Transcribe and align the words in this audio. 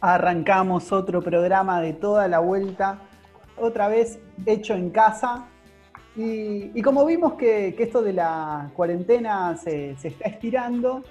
Arrancamos 0.00 0.92
otro 0.92 1.22
programa 1.22 1.80
de 1.80 1.92
toda 1.92 2.28
la 2.28 2.38
vuelta, 2.38 2.98
otra 3.56 3.88
vez 3.88 4.18
hecho 4.44 4.74
en 4.74 4.90
casa. 4.90 5.46
Y, 6.16 6.80
como 6.82 7.04
vimos 7.04 7.34
que, 7.34 7.74
esto 7.78 8.02
de 8.02 8.14
la 8.14 8.70
cuarentena 8.74 9.56
se, 9.56 9.90
está 10.02 10.28
estirando, 10.28 11.02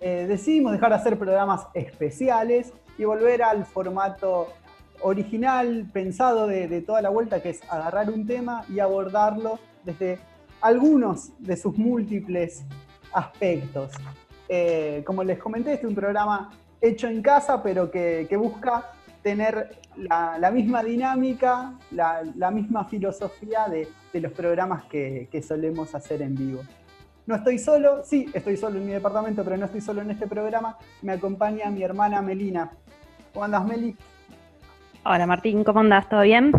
eh, 0.00 0.26
decidimos 0.28 0.72
dejar 0.72 0.90
de 0.90 0.96
hacer 0.96 1.18
programas 1.18 1.66
especiales 1.74 2.72
y 2.96 3.04
volver 3.04 3.42
al 3.42 3.64
formato 3.64 4.48
original, 5.02 5.88
pensado 5.92 6.46
de, 6.48 6.80
toda 6.82 7.00
la 7.00 7.10
vuelta, 7.10 7.40
que 7.40 7.50
es 7.50 7.60
agarrar 7.70 8.10
un 8.10 8.26
tema 8.26 8.64
y 8.68 8.80
abordarlo 8.80 9.58
desde 9.84 10.18
algunos 10.60 11.30
de 11.38 11.56
sus 11.56 11.76
múltiples 11.76 12.64
aspectos. 13.12 13.92
Eh, 14.48 15.02
como 15.06 15.22
les 15.22 15.38
comenté, 15.38 15.74
este 15.74 15.86
es 15.86 15.90
un 15.90 15.94
programa 15.94 16.50
hecho 16.80 17.08
en 17.08 17.22
casa, 17.22 17.62
pero 17.62 17.90
que, 17.90 18.28
busca 18.38 18.92
tener 19.22 19.78
la, 19.96 20.50
misma 20.50 20.82
dinámica, 20.82 21.74
la, 21.90 22.50
misma 22.50 22.84
filosofía 22.84 23.66
de, 23.68 23.88
los 24.20 24.32
programas 24.32 24.84
que, 24.84 25.28
solemos 25.46 25.94
hacer 25.94 26.22
en 26.22 26.34
vivo. 26.34 26.60
No 27.26 27.34
estoy 27.36 27.58
solo, 27.58 28.02
sí, 28.04 28.26
estoy 28.32 28.56
solo 28.56 28.78
en 28.78 28.86
mi 28.86 28.92
departamento, 28.92 29.44
pero 29.44 29.56
no 29.58 29.66
estoy 29.66 29.82
solo 29.82 30.00
en 30.00 30.10
este 30.10 30.26
programa. 30.26 30.78
Me 31.02 31.12
acompaña 31.12 31.68
mi 31.70 31.82
hermana 31.82 32.22
Melina. 32.22 32.70
¿Cómo 33.34 33.44
andas, 33.44 33.66
Meli? 33.66 33.94
Hola, 35.04 35.26
Martín, 35.26 35.62
¿cómo 35.62 35.80
andas? 35.80 36.08
¿Todo 36.08 36.22
bien? 36.22 36.52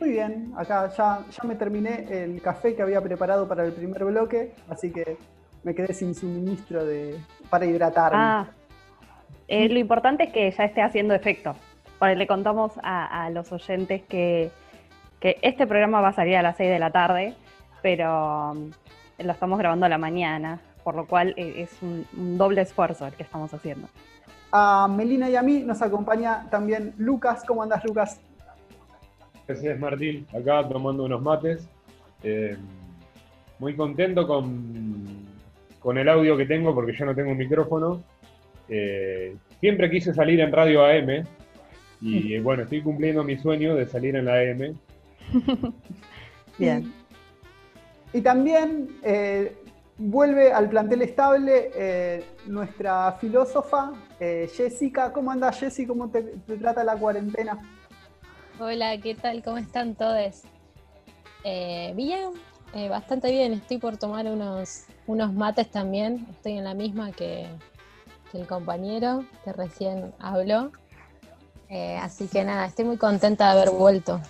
Muy 0.00 0.10
bien, 0.10 0.52
acá 0.56 0.90
ya, 0.96 1.24
ya 1.30 1.48
me 1.48 1.54
terminé 1.54 2.06
el 2.10 2.42
café 2.42 2.74
que 2.74 2.82
había 2.82 3.00
preparado 3.00 3.46
para 3.46 3.64
el 3.64 3.72
primer 3.72 4.04
bloque, 4.04 4.52
así 4.68 4.90
que 4.90 5.16
me 5.62 5.74
quedé 5.74 5.94
sin 5.94 6.14
suministro 6.14 6.84
de, 6.84 7.18
para 7.48 7.64
hidratarme. 7.64 8.18
Ah, 8.18 8.46
eh, 9.48 9.68
lo 9.68 9.78
importante 9.78 10.24
es 10.24 10.32
que 10.32 10.50
ya 10.50 10.64
esté 10.64 10.82
haciendo 10.82 11.14
efecto. 11.14 11.54
Porque 11.98 12.16
le 12.16 12.26
contamos 12.26 12.72
a, 12.82 13.30
los 13.30 13.52
oyentes 13.52 14.02
que, 14.02 14.50
este 15.20 15.66
programa 15.66 16.02
va 16.02 16.08
a 16.08 16.12
salir 16.12 16.36
a 16.36 16.42
las 16.42 16.56
6 16.58 16.70
de 16.70 16.78
la 16.78 16.90
tarde, 16.90 17.34
pero 17.82 18.52
um, 18.52 18.70
lo 19.18 19.32
estamos 19.32 19.58
grabando 19.58 19.86
a 19.86 19.88
la 19.88 19.96
mañana, 19.96 20.60
por 20.82 20.94
lo 20.94 21.06
cual 21.06 21.32
eh, 21.38 21.62
es 21.62 21.82
un, 21.82 22.06
doble 22.36 22.60
esfuerzo 22.60 23.06
el 23.06 23.14
que 23.14 23.22
estamos 23.22 23.54
haciendo. 23.54 23.88
A 24.52 24.86
Melina 24.86 25.30
y 25.30 25.36
a 25.36 25.42
mí 25.42 25.60
nos 25.60 25.80
acompaña 25.80 26.46
también 26.50 26.92
Lucas. 26.98 27.42
¿Cómo 27.46 27.62
andas, 27.62 27.82
Lucas? 27.84 28.20
Gracias, 29.46 29.78
Martín. 29.78 30.26
Acá 30.38 30.68
tomando 30.68 31.04
unos 31.04 31.22
mates. 31.22 31.66
Eh, 32.22 32.56
muy 33.58 33.74
contento 33.74 34.26
con, 34.26 35.26
con 35.80 35.96
el 35.96 36.08
audio 36.08 36.36
que 36.36 36.44
tengo 36.44 36.74
porque 36.74 36.92
yo 36.92 37.06
no 37.06 37.14
tengo 37.14 37.30
un 37.30 37.38
micrófono 37.38 38.02
eh, 38.68 39.36
siempre 39.60 39.90
quise 39.90 40.14
salir 40.14 40.40
en 40.40 40.52
radio 40.52 40.84
AM 40.84 41.24
y 42.00 42.38
bueno, 42.38 42.64
estoy 42.64 42.82
cumpliendo 42.82 43.24
mi 43.24 43.38
sueño 43.38 43.74
de 43.74 43.86
salir 43.86 44.14
en 44.14 44.26
la 44.26 44.34
AM. 44.34 44.78
Bien. 46.58 46.92
Y, 48.12 48.20
también 48.20 48.88
eh, 49.02 49.56
vuelve 49.96 50.52
al 50.52 50.68
plantel 50.68 51.00
estable 51.00 51.70
eh, 51.74 52.24
nuestra 52.46 53.12
filósofa 53.12 53.92
Jessica. 54.18 55.12
¿Cómo 55.12 55.30
anda 55.30 55.50
Jessica? 55.50 55.88
¿Cómo 55.88 56.10
te, 56.10 56.22
trata 56.60 56.84
la 56.84 56.94
cuarentena? 56.96 57.58
Hola, 58.58 58.98
¿qué 58.98 59.14
tal? 59.14 59.42
¿Cómo 59.42 59.58
están 59.58 59.94
todos? 59.94 60.42
bien, 61.94 62.30
bastante 62.90 63.30
bien. 63.30 63.54
Estoy 63.54 63.78
por 63.78 63.96
tomar 63.96 64.26
unos, 64.26 64.84
unos 65.06 65.32
mates 65.32 65.70
también. 65.70 66.26
Estoy 66.30 66.52
en 66.58 66.64
la 66.64 66.74
misma 66.74 67.12
que, 67.12 67.46
el 68.34 68.46
compañero 68.46 69.24
que 69.44 69.52
recién 69.52 70.12
habló. 70.18 70.72
Eh, 71.68 71.96
así 71.96 72.28
que 72.28 72.44
nada, 72.44 72.66
estoy 72.66 72.84
muy 72.84 72.96
contenta 72.96 73.46
de 73.46 73.60
haber 73.60 73.70
vuelto. 73.70 74.20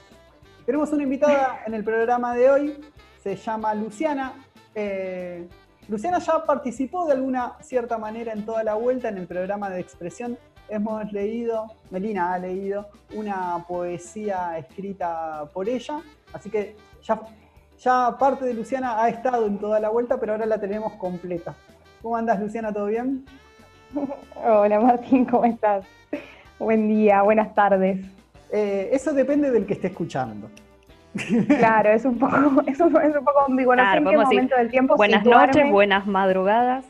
Tenemos 0.67 0.93
una 0.93 1.03
invitada 1.03 1.61
en 1.67 1.75
el 1.75 1.85
programa 1.85 2.35
de 2.35 2.51
hoy, 2.51 2.81
se 3.23 3.37
llama 3.37 3.75
Luciana. 3.75 4.35
Eh, 4.75 5.49
Luciana 5.89 6.19
ya 6.19 6.45
participó 6.45 7.07
de 7.07 7.13
alguna 7.13 7.57
cierta 7.61 7.99
manera 7.99 8.33
en 8.33 8.47
toda 8.47 8.65
la 8.65 8.75
vuelta 8.75 9.09
en 9.09 9.19
el 9.19 9.27
programa 9.27 9.69
de 9.69 9.81
expresión. 9.81 10.39
Hemos 10.69 11.13
leído, 11.13 11.67
Melina 11.91 12.33
ha 12.33 12.39
leído 12.39 12.89
una 13.15 13.63
poesía 13.69 14.57
escrita 14.57 15.47
por 15.53 15.69
ella, 15.69 16.01
así 16.33 16.49
que 16.49 16.75
ya, 17.03 17.21
ya 17.79 18.17
parte 18.19 18.47
de 18.47 18.55
Luciana 18.55 19.03
ha 19.03 19.11
estado 19.11 19.47
en 19.47 19.59
toda 19.59 19.79
la 19.79 19.91
vuelta, 19.91 20.19
pero 20.19 20.33
ahora 20.33 20.47
la 20.47 20.59
tenemos 20.59 20.95
completa. 20.95 21.55
¿Cómo 22.01 22.17
andas, 22.17 22.41
Luciana? 22.41 22.73
¿Todo 22.73 22.87
bien? 22.87 23.27
Hola 24.45 24.81
Martín, 24.81 25.25
¿cómo 25.25 25.45
estás? 25.45 25.85
Buen 26.59 26.89
día, 26.89 27.23
buenas 27.23 27.55
tardes. 27.55 28.05
Eh, 28.51 28.91
eso 28.93 29.13
depende 29.13 29.51
del 29.51 29.67
que 29.67 29.75
esté 29.75 29.89
escuchando. 29.89 30.51
Claro, 31.47 31.91
es 31.91 32.05
un 32.05 32.19
poco, 32.19 32.63
es 32.67 32.81
un, 32.81 32.93
poco 32.93 33.41
ambiguo. 33.47 33.77
No 33.77 33.91
sé 33.91 33.99
en 33.99 34.05
qué 34.05 34.17
momento 34.17 34.57
del 34.57 34.71
tiempo 34.71 34.97
Buenas 34.97 35.25
noches, 35.25 35.71
buenas 35.71 36.07
madrugadas. 36.07 36.85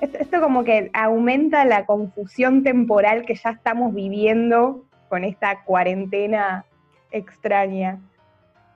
Esto, 0.00 0.40
como 0.40 0.64
que 0.64 0.90
aumenta 0.92 1.64
la 1.64 1.86
confusión 1.86 2.62
temporal 2.62 3.24
que 3.24 3.34
ya 3.34 3.50
estamos 3.50 3.94
viviendo 3.94 4.84
con 5.08 5.24
esta 5.24 5.64
cuarentena 5.64 6.64
extraña. 7.10 7.98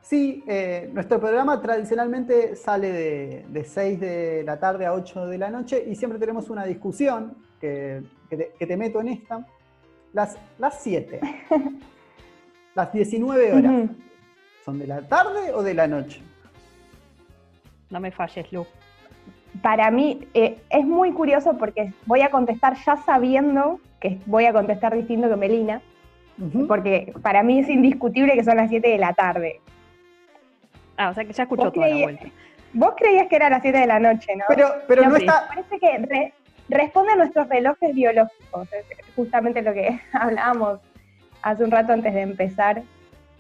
Sí, 0.05 0.45
eh, 0.47 0.91
nuestro 0.93 1.19
programa 1.19 1.63
tradicionalmente 1.63 2.57
sale 2.57 3.45
de, 3.49 3.65
6 3.65 3.99
de 3.99 4.43
la 4.45 4.61
tarde 4.61 4.85
a 4.85 4.93
8 4.93 5.29
de 5.29 5.39
la 5.39 5.49
noche 5.49 5.83
y 5.89 5.97
siempre 5.97 6.19
tenemos 6.19 6.51
una 6.51 6.67
discusión 6.67 7.39
que, 7.59 8.03
te, 8.29 8.77
meto 8.77 9.01
en 9.01 9.09
esta. 9.09 9.47
Las, 10.13 10.37
las 10.59 10.79
7, 10.83 11.21
las 12.75 12.93
19 12.93 13.55
horas, 13.55 13.91
¿son 14.63 14.79
de 14.79 14.87
la 14.87 15.01
tarde 15.09 15.55
o 15.55 15.63
de 15.63 15.73
la 15.73 15.87
noche? 15.87 16.21
No 17.89 17.99
me 17.99 18.11
falles, 18.11 18.53
Lu. 18.53 18.67
Para 19.63 19.91
mí 19.91 20.29
eh, 20.35 20.59
es 20.69 20.85
muy 20.85 21.13
curioso 21.13 21.57
porque 21.57 21.95
voy 22.05 22.21
a 22.21 22.31
contestar 22.31 22.77
ya 22.85 22.99
sabiendo 22.99 23.81
que 24.01 24.19
voy 24.27 24.45
a 24.45 24.53
contestar 24.53 24.95
distinto 24.95 25.31
que 25.31 25.37
Melina, 25.37 25.81
porque 26.69 27.15
para 27.23 27.43
mí 27.43 27.61
es 27.61 27.71
indiscutible 27.71 28.35
que 28.35 28.45
son 28.45 28.59
las 28.59 28.69
7 28.69 28.87
de 28.87 28.99
la 28.99 29.15
tarde. 29.15 29.63
Ah, 30.97 31.11
o 31.11 31.15
sea 31.15 31.25
que 31.25 31.33
ya 31.33 31.45
escuchó 31.45 31.71
toda 31.71 31.89
la 31.89 31.97
vuelta. 31.97 32.27
Vos 32.73 32.95
creías 32.97 33.29
que 33.29 33.37
era 33.37 33.47
a 33.47 33.51
las 33.51 33.63
7 33.63 33.79
de 33.79 33.87
la 33.87 34.01
noche, 34.01 34.35
¿no? 34.37 34.45
Pero, 34.49 34.69
pero 34.89 35.09
no, 35.09 35.17
está. 35.17 35.47
Parece 35.49 35.79
que 35.79 36.33
responde 36.69 37.13
a 37.13 37.17
nuestros 37.17 37.49
relojes 37.49 37.95
biológicos. 37.95 38.69
Es 38.73 39.15
justamente 39.15 39.63
lo 39.63 39.73
que 39.73 40.01
hablábamos 40.13 40.81
hace 41.43 41.65
un 41.65 41.71
rato 41.71 41.93
antes 41.93 42.13
de 42.13 42.21
empezar. 42.23 42.83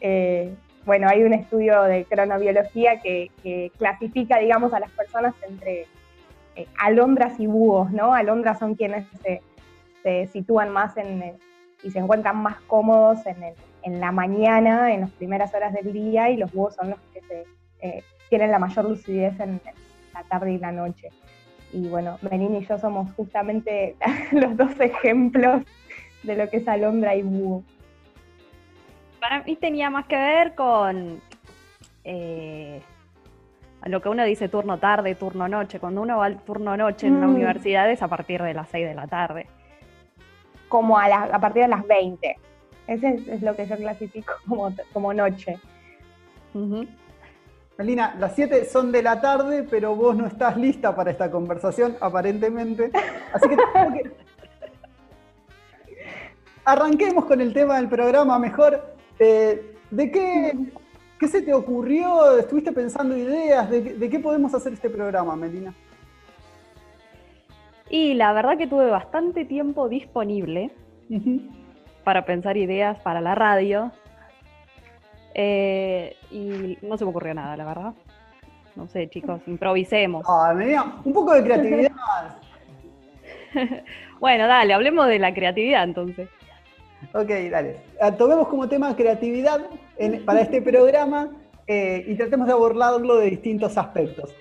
Eh, 0.00 0.54
bueno, 0.84 1.09
hay 1.09 1.22
un 1.22 1.32
estudio 1.32 1.82
de 1.82 2.04
cronobiología 2.04 3.00
que, 3.00 3.72
clasifica, 3.78 4.38
digamos, 4.38 4.72
a 4.75 4.81
las 4.81 4.91
personas 4.91 5.34
entre 5.48 5.86
eh, 6.56 6.66
alondras 6.78 7.41
y 7.41 7.47
búhos, 7.47 7.91
¿no? 7.91 8.15
Alondras 8.15 8.59
son 8.59 8.75
quienes 8.75 9.06
se, 9.22 10.26
sitúan 10.26 10.69
más 10.71 10.97
en, 10.98 11.38
y 11.82 11.91
se 11.91 11.98
encuentran 11.98 12.36
más 12.36 12.60
cómodos 12.66 13.25
en 13.25 13.42
el 13.42 13.54
en 13.84 14.00
la 14.00 14.12
mañana, 14.12 14.93
en 14.93 15.03
las 15.03 15.11
primeras 15.11 15.55
horas 15.55 15.72
del 15.72 15.93
día, 15.93 16.31
y 16.31 16.37
los 16.37 16.53
búhos 16.53 16.75
son 16.75 16.91
los 16.91 16.99
que 17.12 17.45
eh, 17.81 18.03
tienen 18.31 18.50
la 18.50 18.59
mayor 18.59 18.87
lucidez 18.87 19.39
en, 19.41 19.61
la 20.12 20.22
tarde 20.25 20.53
y 20.53 20.59
la 20.59 20.72
noche. 20.72 21.11
Y 21.72 21.89
bueno, 21.89 22.19
Menin 22.22 22.56
y 22.56 22.65
yo 22.65 22.78
somos 22.78 23.12
justamente 23.15 23.97
los 24.33 24.56
dos 24.56 24.78
ejemplos 24.81 25.62
de 26.22 26.37
lo 26.37 26.49
que 26.49 26.59
es 26.59 26.69
alondra 26.69 27.15
y 27.15 27.22
búho. 27.22 27.62
Para 29.21 29.43
mí 29.43 29.56
tenía 29.56 29.91
más 29.91 30.06
que 30.06 30.16
ver 30.16 30.55
con 30.55 31.21
eh, 32.05 32.81
lo 33.84 34.01
que 34.01 34.09
uno 34.09 34.25
dice 34.25 34.49
turno 34.49 34.78
tarde, 34.78 35.15
turno 35.15 35.49
noche. 35.49 35.81
Cuando 35.81 36.03
uno 36.03 36.19
va 36.19 36.27
al 36.27 36.41
turno 36.43 36.77
noche 36.77 37.06
en 37.06 37.21
la 37.21 37.27
mm. 37.27 37.34
universidad 37.34 37.91
es 37.91 38.03
a 38.03 38.09
partir 38.09 38.43
de 38.43 38.55
las 38.55 38.69
6 38.69 38.87
de 38.87 38.95
la 38.95 39.06
tarde. 39.06 39.47
Como 40.69 40.98
a, 40.98 41.04
a 41.07 41.39
partir 41.41 41.63
de 41.63 41.69
las 41.69 41.86
20. 41.86 42.36
Ese 42.86 43.22
es, 43.28 43.42
lo 43.42 43.57
que 43.57 43.66
yo 43.66 43.77
clasifico 43.77 44.33
como, 44.48 44.72
como 44.92 45.15
noche. 45.15 45.59
Melina, 47.77 48.15
las 48.19 48.34
7 48.34 48.65
son 48.66 48.92
de 48.92 49.03
la 49.03 49.21
tarde, 49.21 49.65
pero 49.69 49.97
vos 49.97 50.16
no 50.16 50.27
estás 50.27 50.57
lista 50.57 50.95
para 50.95 51.10
esta 51.10 51.31
conversación, 51.31 51.97
aparentemente. 52.01 52.91
Así 53.33 53.48
que, 53.48 53.57
que... 53.57 54.10
arranquemos 56.65 57.25
con 57.25 57.41
el 57.41 57.53
tema 57.53 57.77
del 57.77 57.89
programa 57.89 58.39
mejor. 58.39 58.97
Eh, 59.19 59.77
¿De 59.91 60.10
qué, 60.10 60.53
qué, 61.19 61.28
se 61.28 61.42
te 61.42 61.53
ocurrió? 61.53 62.39
¿Estuviste 62.39 62.72
pensando 62.72 63.16
ideas? 63.16 63.69
¿De, 63.71 64.10
qué 64.10 64.19
podemos 64.21 64.54
hacer 64.54 64.72
este 64.72 64.91
programa, 64.91 65.36
Melina? 65.36 65.75
Y 67.91 68.15
la 68.15 68.33
verdad 68.33 68.57
que 68.57 68.66
tuve 68.66 68.91
bastante 68.91 69.45
tiempo 69.45 69.89
disponible 69.89 70.71
para 72.04 72.24
pensar 72.24 72.56
ideas 72.56 72.98
para 73.01 73.21
la 73.21 73.34
radio. 73.34 73.91
Eh, 75.34 76.16
y 76.30 76.78
no 76.83 76.97
se 76.97 77.04
me 77.04 77.10
ocurrió 77.10 77.34
nada, 77.34 77.56
la 77.56 77.65
verdad. 77.65 77.95
No 78.77 78.86
sé, 78.86 79.09
chicos, 79.09 79.41
improvisemos. 79.47 80.24
Ah, 80.28 80.54
un 81.04 81.12
poco 81.12 81.34
de 81.34 81.42
creatividad. 81.42 81.91
bueno, 84.21 84.47
dale, 84.47 84.74
hablemos 84.74 85.06
de 85.09 85.18
la 85.18 85.34
creatividad 85.34 85.84
entonces. 85.84 86.28
Ok, 87.12 87.28
dale. 87.51 87.77
Ah, 88.01 88.12
tomemos 88.12 88.48
como 88.48 88.68
tema 88.68 88.95
creatividad 88.97 89.60
para 90.24 90.41
este 90.41 90.62
programa 90.62 91.30
eh, 91.66 92.04
y 92.07 92.15
tratemos 92.15 92.47
de 92.47 92.53
abordarlo 92.53 93.16
de 93.16 93.30
distintos 93.30 93.77
aspectos. 93.77 94.34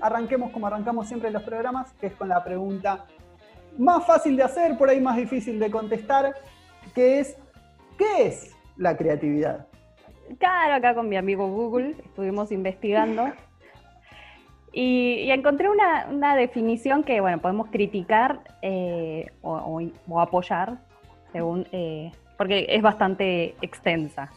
Arranquemos 0.00 0.50
como 0.50 0.66
arrancamos 0.66 1.08
siempre 1.08 1.28
en 1.28 1.34
los 1.34 1.42
programas, 1.42 1.92
que 1.94 2.08
es 2.08 2.14
con 2.14 2.28
la 2.28 2.42
pregunta 2.44 3.06
más 3.78 4.06
fácil 4.06 4.36
de 4.36 4.42
hacer, 4.42 4.76
por 4.78 4.88
ahí 4.88 5.00
más 5.00 5.16
difícil 5.16 5.58
de 5.58 5.70
contestar, 5.70 6.34
que 6.94 7.20
es, 7.20 7.36
¿qué 7.98 8.26
es 8.26 8.56
la 8.76 8.96
creatividad? 8.96 9.66
Claro, 10.38 10.74
acá 10.74 10.94
con 10.94 11.08
mi 11.08 11.16
amigo 11.16 11.48
Google 11.48 11.96
estuvimos 12.04 12.50
investigando 12.50 13.32
y, 14.72 15.30
encontré 15.30 15.68
una, 15.68 16.34
definición 16.36 17.04
que, 17.04 17.20
bueno, 17.20 17.38
podemos 17.38 17.68
criticar 17.70 18.40
eh, 18.62 19.30
o, 19.42 20.20
apoyar, 20.20 20.78
según, 21.32 21.66
eh, 21.70 22.10
porque 22.36 22.66
es 22.68 22.82
bastante 22.82 23.54
extensa. 23.62 24.32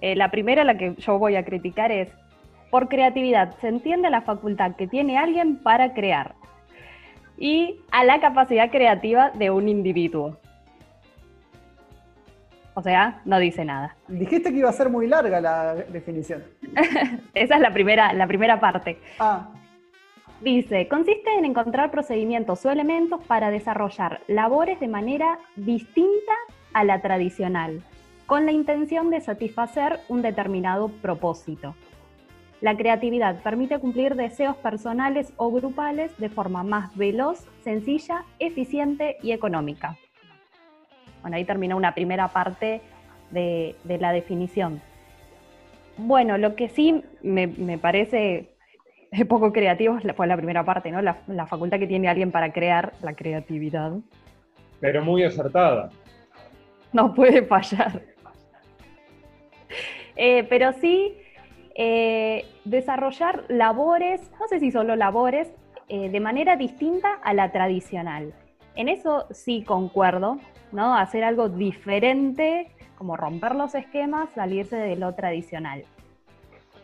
Eh, 0.00 0.14
la 0.14 0.30
primera, 0.30 0.62
la 0.62 0.78
que 0.78 0.94
yo 0.96 1.18
voy 1.18 1.34
a 1.34 1.44
criticar 1.44 1.90
es, 1.90 2.08
por 2.70 2.88
creatividad 2.88 3.56
se 3.60 3.68
entiende 3.68 4.10
la 4.10 4.20
facultad 4.20 4.76
que 4.76 4.86
tiene 4.86 5.18
alguien 5.18 5.56
para 5.56 5.94
crear 5.94 6.34
y 7.38 7.80
a 7.90 8.04
la 8.04 8.20
capacidad 8.20 8.70
creativa 8.70 9.30
de 9.30 9.50
un 9.50 9.68
individuo. 9.68 10.36
O 12.78 12.80
sea, 12.80 13.22
no 13.24 13.40
dice 13.40 13.64
nada. 13.64 13.96
Dijiste 14.06 14.52
que 14.52 14.58
iba 14.58 14.68
a 14.68 14.72
ser 14.72 14.88
muy 14.88 15.08
larga 15.08 15.40
la 15.40 15.74
definición. 15.74 16.44
Esa 17.34 17.54
es 17.56 17.60
la 17.60 17.72
primera, 17.72 18.12
la 18.12 18.28
primera 18.28 18.60
parte. 18.60 19.00
Ah. 19.18 19.48
Dice, 20.42 20.86
consiste 20.86 21.28
en 21.36 21.44
encontrar 21.44 21.90
procedimientos 21.90 22.64
o 22.64 22.70
elementos 22.70 23.20
para 23.26 23.50
desarrollar 23.50 24.20
labores 24.28 24.78
de 24.78 24.86
manera 24.86 25.40
distinta 25.56 26.34
a 26.72 26.84
la 26.84 27.02
tradicional, 27.02 27.82
con 28.26 28.46
la 28.46 28.52
intención 28.52 29.10
de 29.10 29.22
satisfacer 29.22 29.98
un 30.06 30.22
determinado 30.22 30.86
propósito. 31.02 31.74
La 32.60 32.76
creatividad 32.76 33.42
permite 33.42 33.80
cumplir 33.80 34.14
deseos 34.14 34.56
personales 34.56 35.32
o 35.36 35.50
grupales 35.50 36.16
de 36.18 36.28
forma 36.28 36.62
más 36.62 36.96
veloz, 36.96 37.44
sencilla, 37.64 38.24
eficiente 38.38 39.16
y 39.20 39.32
económica. 39.32 39.98
Bueno, 41.28 41.36
ahí 41.36 41.44
terminó 41.44 41.76
una 41.76 41.92
primera 41.92 42.28
parte 42.28 42.80
de, 43.30 43.76
la 43.84 44.12
definición. 44.12 44.80
Bueno, 45.98 46.38
lo 46.38 46.56
que 46.56 46.70
sí 46.70 47.04
me, 47.20 47.76
parece 47.76 48.48
poco 49.28 49.52
creativo 49.52 49.98
fue 50.16 50.26
la 50.26 50.38
primera 50.38 50.64
parte, 50.64 50.90
¿no? 50.90 51.02
La, 51.02 51.18
la, 51.26 51.44
facultad 51.44 51.78
que 51.78 51.86
tiene 51.86 52.08
alguien 52.08 52.30
para 52.32 52.50
crear 52.50 52.94
la 53.02 53.12
creatividad. 53.12 53.92
Pero 54.80 55.04
muy 55.04 55.22
acertada. 55.22 55.90
No 56.94 57.12
puede 57.12 57.42
fallar. 57.42 58.00
Eh, 60.16 60.46
pero 60.48 60.72
sí 60.72 61.14
eh, 61.74 62.46
desarrollar 62.64 63.44
labores, 63.48 64.30
no 64.40 64.48
sé 64.48 64.60
si 64.60 64.70
solo 64.70 64.96
labores, 64.96 65.52
eh, 65.90 66.08
de 66.08 66.20
manera 66.20 66.56
distinta 66.56 67.16
a 67.22 67.34
la 67.34 67.52
tradicional. 67.52 68.32
En 68.78 68.88
eso 68.88 69.26
sí 69.32 69.64
concuerdo, 69.64 70.38
¿no? 70.72 70.94
Hacer 70.96 71.24
algo 71.24 71.48
diferente, 71.48 72.68
como 72.96 73.16
romper 73.16 73.54
los 73.54 73.74
esquemas, 73.74 74.30
salirse 74.30 74.76
de 74.76 74.96
lo 74.96 75.14
tradicional. 75.14 75.84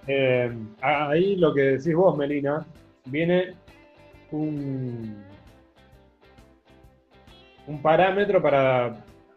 Eh, 0.07 0.53
ahí 0.81 1.37
lo 1.37 1.55
que 1.55 1.63
decís 1.63 1.95
vos, 1.95 2.17
Melina, 2.17 2.67
viene 3.07 3.55
un, 4.31 5.25
un 7.67 7.83
parámetro 7.83 8.43
para, 8.43 8.97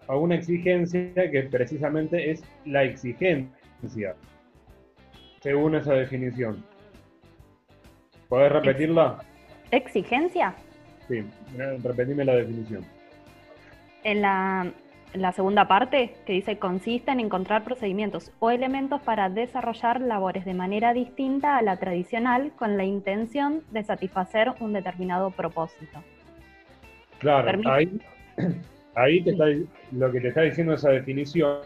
una 0.09 0.35
exigencia 0.35 1.31
que 1.31 1.43
precisamente 1.43 2.31
es 2.31 2.43
la 2.65 2.83
exigencia, 2.83 4.15
según 5.41 5.75
esa 5.75 5.93
definición. 5.93 6.63
¿Podés 8.27 8.51
repetirla? 8.51 9.19
¿Exigencia? 9.71 10.53
Sí, 11.07 11.23
repetime 11.83 12.25
la 12.25 12.35
definición. 12.35 12.85
En 14.07 14.21
la, 14.21 14.71
segunda 15.33 15.67
parte, 15.67 16.13
que 16.25 16.31
dice, 16.31 16.57
consiste 16.57 17.11
en 17.11 17.19
encontrar 17.19 17.65
procedimientos 17.65 18.31
o 18.39 18.51
elementos 18.51 19.01
para 19.01 19.29
desarrollar 19.29 19.99
labores 19.99 20.45
de 20.45 20.53
manera 20.53 20.93
distinta 20.93 21.57
a 21.57 21.61
la 21.61 21.75
tradicional 21.75 22.53
con 22.55 22.77
la 22.77 22.85
intención 22.85 23.63
de 23.71 23.83
satisfacer 23.83 24.53
un 24.61 24.71
determinado 24.71 25.31
propósito. 25.31 26.01
Claro, 27.19 27.69
ahí, 27.69 27.99
ahí 28.95 29.21
te 29.23 29.31
está, 29.31 29.43
lo 29.91 30.09
que 30.09 30.21
te 30.21 30.29
está 30.29 30.43
diciendo 30.43 30.75
esa 30.75 30.91
definición 30.91 31.59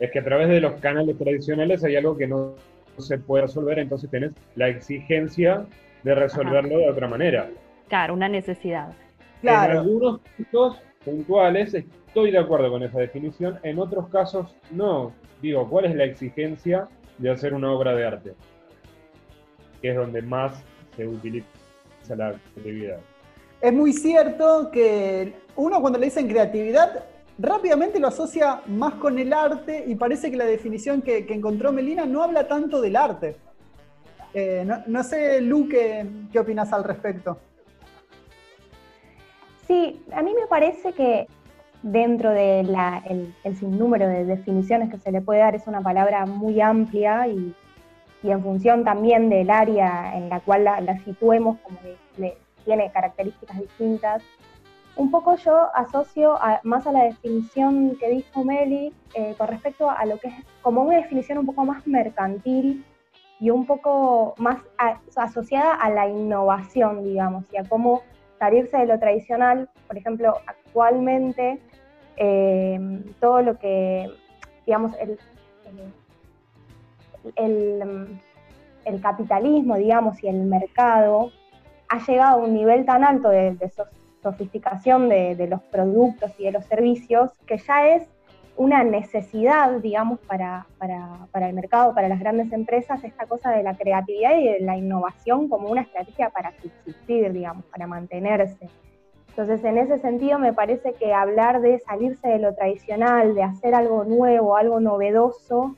es 0.00 0.10
que 0.10 0.20
a 0.20 0.24
través 0.24 0.48
de 0.48 0.62
los 0.62 0.80
canales 0.80 1.18
tradicionales 1.18 1.84
hay 1.84 1.96
algo 1.96 2.16
que 2.16 2.28
no 2.28 2.54
se 2.96 3.18
puede 3.18 3.42
resolver, 3.42 3.78
entonces 3.78 4.08
tenés 4.08 4.32
la 4.56 4.68
exigencia 4.68 5.66
de 6.02 6.14
resolverlo 6.14 6.78
de 6.78 6.88
otra 6.88 7.08
manera. 7.08 7.50
Claro, 7.88 8.14
una 8.14 8.30
necesidad. 8.30 8.94
Claro. 9.42 9.72
En 9.72 9.78
algunos 9.78 10.20
puntos 10.20 10.87
puntuales 11.04 11.74
estoy 11.74 12.30
de 12.30 12.38
acuerdo 12.38 12.70
con 12.70 12.82
esa 12.82 12.98
definición, 12.98 13.58
en 13.62 13.78
otros 13.78 14.08
casos 14.08 14.54
no. 14.70 15.12
Digo, 15.40 15.68
¿cuál 15.68 15.84
es 15.84 15.94
la 15.94 16.04
exigencia 16.04 16.88
de 17.18 17.30
hacer 17.30 17.54
una 17.54 17.72
obra 17.72 17.94
de 17.94 18.06
arte? 18.06 18.34
Que 19.80 19.90
es 19.90 19.96
donde 19.96 20.22
más 20.22 20.62
se 20.96 21.06
utiliza 21.06 21.46
la 22.16 22.34
creatividad. 22.54 22.98
Es 23.60 23.72
muy 23.72 23.92
cierto 23.92 24.70
que 24.72 25.32
uno 25.56 25.80
cuando 25.80 25.98
le 25.98 26.06
dicen 26.06 26.28
creatividad 26.28 27.04
rápidamente 27.38 28.00
lo 28.00 28.08
asocia 28.08 28.62
más 28.66 28.94
con 28.94 29.18
el 29.18 29.32
arte 29.32 29.84
y 29.86 29.94
parece 29.94 30.30
que 30.30 30.36
la 30.36 30.44
definición 30.44 31.02
que, 31.02 31.26
encontró 31.28 31.72
Melina 31.72 32.04
no 32.04 32.22
habla 32.22 32.48
tanto 32.48 32.80
del 32.80 32.96
arte. 32.96 33.36
Eh, 34.34 34.66
no, 34.86 35.04
sé, 35.04 35.40
Lu, 35.40 35.68
¿qué, 35.68 36.06
¿qué 36.32 36.38
opinas 36.38 36.72
al 36.72 36.84
respecto? 36.84 37.38
Sí, 39.68 40.02
a 40.12 40.22
mí 40.22 40.32
me 40.34 40.46
parece 40.46 40.94
que 40.94 41.28
dentro 41.82 42.30
del 42.30 42.74
el 43.44 43.56
sinnúmero 43.56 44.08
de 44.08 44.24
definiciones 44.24 44.90
que 44.90 44.96
se 44.96 45.12
le 45.12 45.20
puede 45.20 45.40
dar 45.40 45.54
es 45.54 45.66
una 45.66 45.82
palabra 45.82 46.24
muy 46.24 46.58
amplia 46.62 47.28
y, 47.28 47.54
en 48.22 48.42
función 48.42 48.82
también 48.82 49.28
del 49.28 49.50
área 49.50 50.16
en 50.16 50.30
la 50.30 50.40
cual 50.40 50.64
la, 50.64 50.98
situemos, 51.04 51.58
como 51.60 51.78
tiene 52.64 52.90
características 52.90 53.60
distintas. 53.60 54.22
Un 54.96 55.10
poco 55.10 55.36
yo 55.36 55.68
asocio 55.74 56.38
más 56.64 56.86
a 56.86 56.92
la 56.92 57.04
definición 57.04 57.96
que 58.00 58.08
dijo 58.08 58.42
Meli 58.44 58.92
eh, 59.14 59.34
con 59.36 59.48
respecto 59.48 59.88
a 59.90 60.04
lo 60.06 60.18
que 60.18 60.28
es 60.28 60.34
como 60.62 60.82
una 60.82 60.96
definición 60.96 61.38
un 61.38 61.46
poco 61.46 61.64
más 61.64 61.86
mercantil 61.86 62.84
y 63.38 63.50
un 63.50 63.66
poco 63.66 64.34
más 64.38 64.58
asociada 65.14 65.74
a 65.74 65.90
la 65.90 66.08
innovación, 66.08 67.04
digamos, 67.04 67.44
y 67.52 67.58
a 67.58 67.64
cómo 67.64 68.02
salirse 68.38 68.76
de 68.76 68.86
lo 68.86 68.98
tradicional, 68.98 69.68
por 69.86 69.96
ejemplo, 69.96 70.38
actualmente 70.46 71.58
eh, 72.16 72.78
todo 73.20 73.42
lo 73.42 73.58
que, 73.58 74.10
digamos, 74.66 74.92
el, 74.98 75.18
el, 78.84 79.00
capitalismo, 79.00 79.76
digamos, 79.76 80.22
y 80.22 80.28
el 80.28 80.44
mercado 80.44 81.30
ha 81.88 82.04
llegado 82.06 82.40
a 82.40 82.44
un 82.44 82.54
nivel 82.54 82.84
tan 82.84 83.04
alto 83.04 83.28
de, 83.28 83.56
sofisticación 84.22 85.08
de, 85.08 85.36
de, 85.36 85.46
los 85.46 85.62
productos 85.62 86.32
y 86.38 86.44
de 86.44 86.52
los 86.52 86.64
servicios 86.64 87.30
que 87.46 87.58
ya 87.58 87.88
es 87.88 88.08
una 88.58 88.82
necesidad, 88.82 89.70
digamos, 89.80 90.18
para, 90.26 90.66
el 91.32 91.52
mercado, 91.54 91.94
para 91.94 92.08
las 92.08 92.18
grandes 92.18 92.52
empresas, 92.52 93.02
esta 93.04 93.24
cosa 93.26 93.52
de 93.52 93.62
la 93.62 93.76
creatividad 93.76 94.36
y 94.36 94.48
de 94.48 94.60
la 94.60 94.76
innovación 94.76 95.48
como 95.48 95.68
una 95.68 95.82
estrategia 95.82 96.30
para 96.30 96.52
subsistir, 96.60 97.32
digamos, 97.32 97.64
para 97.66 97.86
mantenerse. 97.86 98.68
Entonces, 99.28 99.64
en 99.64 99.78
ese 99.78 99.98
sentido, 99.98 100.40
me 100.40 100.52
parece 100.52 100.94
que 100.94 101.14
hablar 101.14 101.60
de 101.60 101.78
salirse 101.78 102.26
de 102.26 102.40
lo 102.40 102.52
tradicional, 102.56 103.36
de 103.36 103.44
hacer 103.44 103.76
algo 103.76 104.02
nuevo, 104.02 104.56
algo 104.56 104.80
novedoso, 104.80 105.76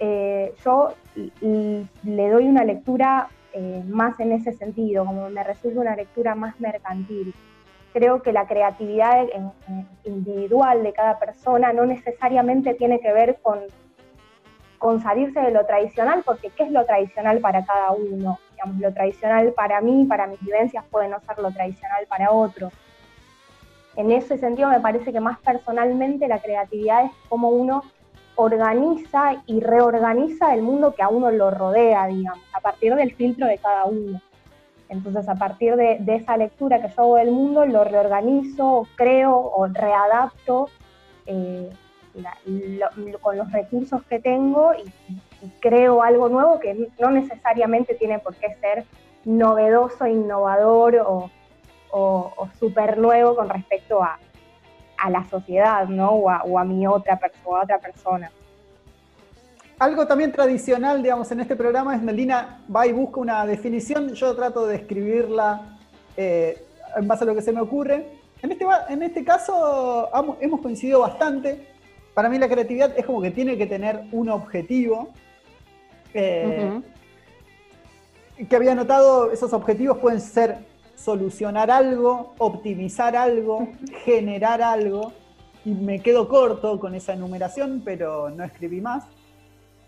eh, 0.00 0.52
yo 0.64 0.94
le 1.14 2.28
doy 2.30 2.48
una 2.48 2.64
lectura 2.64 3.28
eh, 3.52 3.84
más 3.86 4.18
en 4.18 4.32
ese 4.32 4.52
sentido, 4.52 5.04
como 5.04 5.30
me 5.30 5.44
resulta 5.44 5.80
una 5.80 5.94
lectura 5.94 6.34
más 6.34 6.58
mercantil 6.58 7.32
creo 7.92 8.22
que 8.22 8.32
la 8.32 8.46
creatividad 8.46 9.26
individual 10.04 10.82
de 10.82 10.92
cada 10.92 11.18
persona 11.18 11.72
no 11.72 11.86
necesariamente 11.86 12.74
tiene 12.74 13.00
que 13.00 13.12
ver 13.12 13.38
con, 13.42 13.60
con 14.78 15.00
salirse 15.00 15.40
de 15.40 15.50
lo 15.50 15.64
tradicional, 15.66 16.22
porque 16.24 16.50
¿qué 16.50 16.64
es 16.64 16.70
lo 16.70 16.84
tradicional 16.84 17.40
para 17.40 17.64
cada 17.64 17.92
uno? 17.92 18.38
Digamos, 18.52 18.80
lo 18.80 18.92
tradicional 18.92 19.52
para 19.52 19.80
mí, 19.80 20.04
para 20.06 20.26
mis 20.26 20.40
vivencias, 20.40 20.84
puede 20.90 21.08
no 21.08 21.20
ser 21.20 21.38
lo 21.38 21.50
tradicional 21.50 22.06
para 22.08 22.30
otro. 22.30 22.70
En 23.96 24.12
ese 24.12 24.38
sentido 24.38 24.68
me 24.68 24.80
parece 24.80 25.12
que 25.12 25.20
más 25.20 25.38
personalmente 25.40 26.28
la 26.28 26.40
creatividad 26.40 27.06
es 27.06 27.12
como 27.28 27.48
uno 27.50 27.82
organiza 28.36 29.42
y 29.46 29.58
reorganiza 29.58 30.54
el 30.54 30.62
mundo 30.62 30.94
que 30.94 31.02
a 31.02 31.08
uno 31.08 31.32
lo 31.32 31.50
rodea, 31.50 32.06
digamos, 32.06 32.44
a 32.52 32.60
partir 32.60 32.94
del 32.94 33.12
filtro 33.12 33.46
de 33.46 33.58
cada 33.58 33.84
uno. 33.86 34.20
Entonces, 34.88 35.28
a 35.28 35.34
partir 35.34 35.76
de, 35.76 36.02
esa 36.06 36.36
lectura 36.36 36.80
que 36.80 36.88
yo 36.88 37.02
hago 37.02 37.16
del 37.16 37.30
mundo, 37.30 37.66
lo 37.66 37.84
reorganizo, 37.84 38.86
creo 38.96 39.36
o 39.36 39.66
readapto 39.66 40.70
eh, 41.26 41.70
con 43.20 43.36
los 43.36 43.52
recursos 43.52 44.02
que 44.04 44.18
tengo 44.18 44.72
y, 44.74 44.90
creo 45.60 46.02
algo 46.02 46.28
nuevo 46.28 46.58
que 46.58 46.88
no 46.98 47.12
necesariamente 47.12 47.94
tiene 47.94 48.18
por 48.18 48.34
qué 48.34 48.56
ser 48.60 48.84
novedoso, 49.24 50.04
innovador 50.06 50.96
o, 50.96 51.30
o, 51.92 52.48
súper 52.58 52.98
nuevo 52.98 53.36
con 53.36 53.48
respecto 53.48 54.02
a, 54.02 54.18
la 55.08 55.24
sociedad, 55.26 55.86
¿no? 55.86 56.10
O 56.10 56.58
a, 56.58 56.64
mi 56.64 56.88
otra, 56.88 57.20
persona, 57.20 57.62
otra 57.62 57.78
persona. 57.78 58.32
Algo 59.78 60.06
también 60.08 60.32
tradicional, 60.32 61.02
digamos, 61.02 61.30
en 61.30 61.40
este 61.40 61.54
programa 61.54 61.94
es 61.94 62.02
Melina 62.02 62.60
va 62.74 62.86
y 62.86 62.92
busca 62.92 63.20
una 63.20 63.46
definición, 63.46 64.12
yo 64.14 64.34
trato 64.34 64.66
de 64.66 64.74
escribirla 64.74 65.78
eh, 66.16 66.64
en 66.96 67.06
base 67.06 67.22
a 67.22 67.26
lo 67.28 67.34
que 67.34 67.42
se 67.42 67.52
me 67.52 67.60
ocurre. 67.60 68.06
En 68.42 68.50
este, 68.50 68.66
en 68.88 69.02
este 69.02 69.24
caso 69.24 70.08
hemos 70.40 70.60
coincidido 70.60 71.00
bastante. 71.00 71.68
Para 72.12 72.28
mí 72.28 72.38
la 72.38 72.48
creatividad 72.48 72.92
es 72.98 73.06
como 73.06 73.22
que 73.22 73.30
tiene 73.30 73.56
que 73.56 73.66
tener 73.66 74.02
un 74.10 74.28
objetivo. 74.30 75.10
Eh, 76.12 76.80
que 78.48 78.56
había 78.56 78.74
notado, 78.74 79.30
esos 79.30 79.52
objetivos 79.52 79.98
pueden 79.98 80.20
ser 80.20 80.58
solucionar 80.96 81.70
algo, 81.70 82.34
optimizar 82.38 83.16
algo, 83.16 83.68
generar 84.04 84.60
algo, 84.62 85.12
y 85.64 85.70
me 85.70 86.00
quedo 86.00 86.28
corto 86.28 86.80
con 86.80 86.94
esa 86.94 87.12
enumeración, 87.12 87.82
pero 87.84 88.30
no 88.30 88.44
escribí 88.44 88.80
más, 88.80 89.04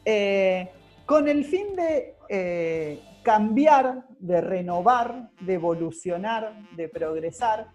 eh, 0.04 0.70
con 1.06 1.28
el 1.28 1.44
fin 1.44 1.74
de 1.76 2.14
eh, 2.28 3.00
cambiar, 3.22 4.06
de 4.18 4.40
renovar, 4.40 5.30
de 5.40 5.54
evolucionar, 5.54 6.54
de 6.76 6.88
progresar. 6.88 7.68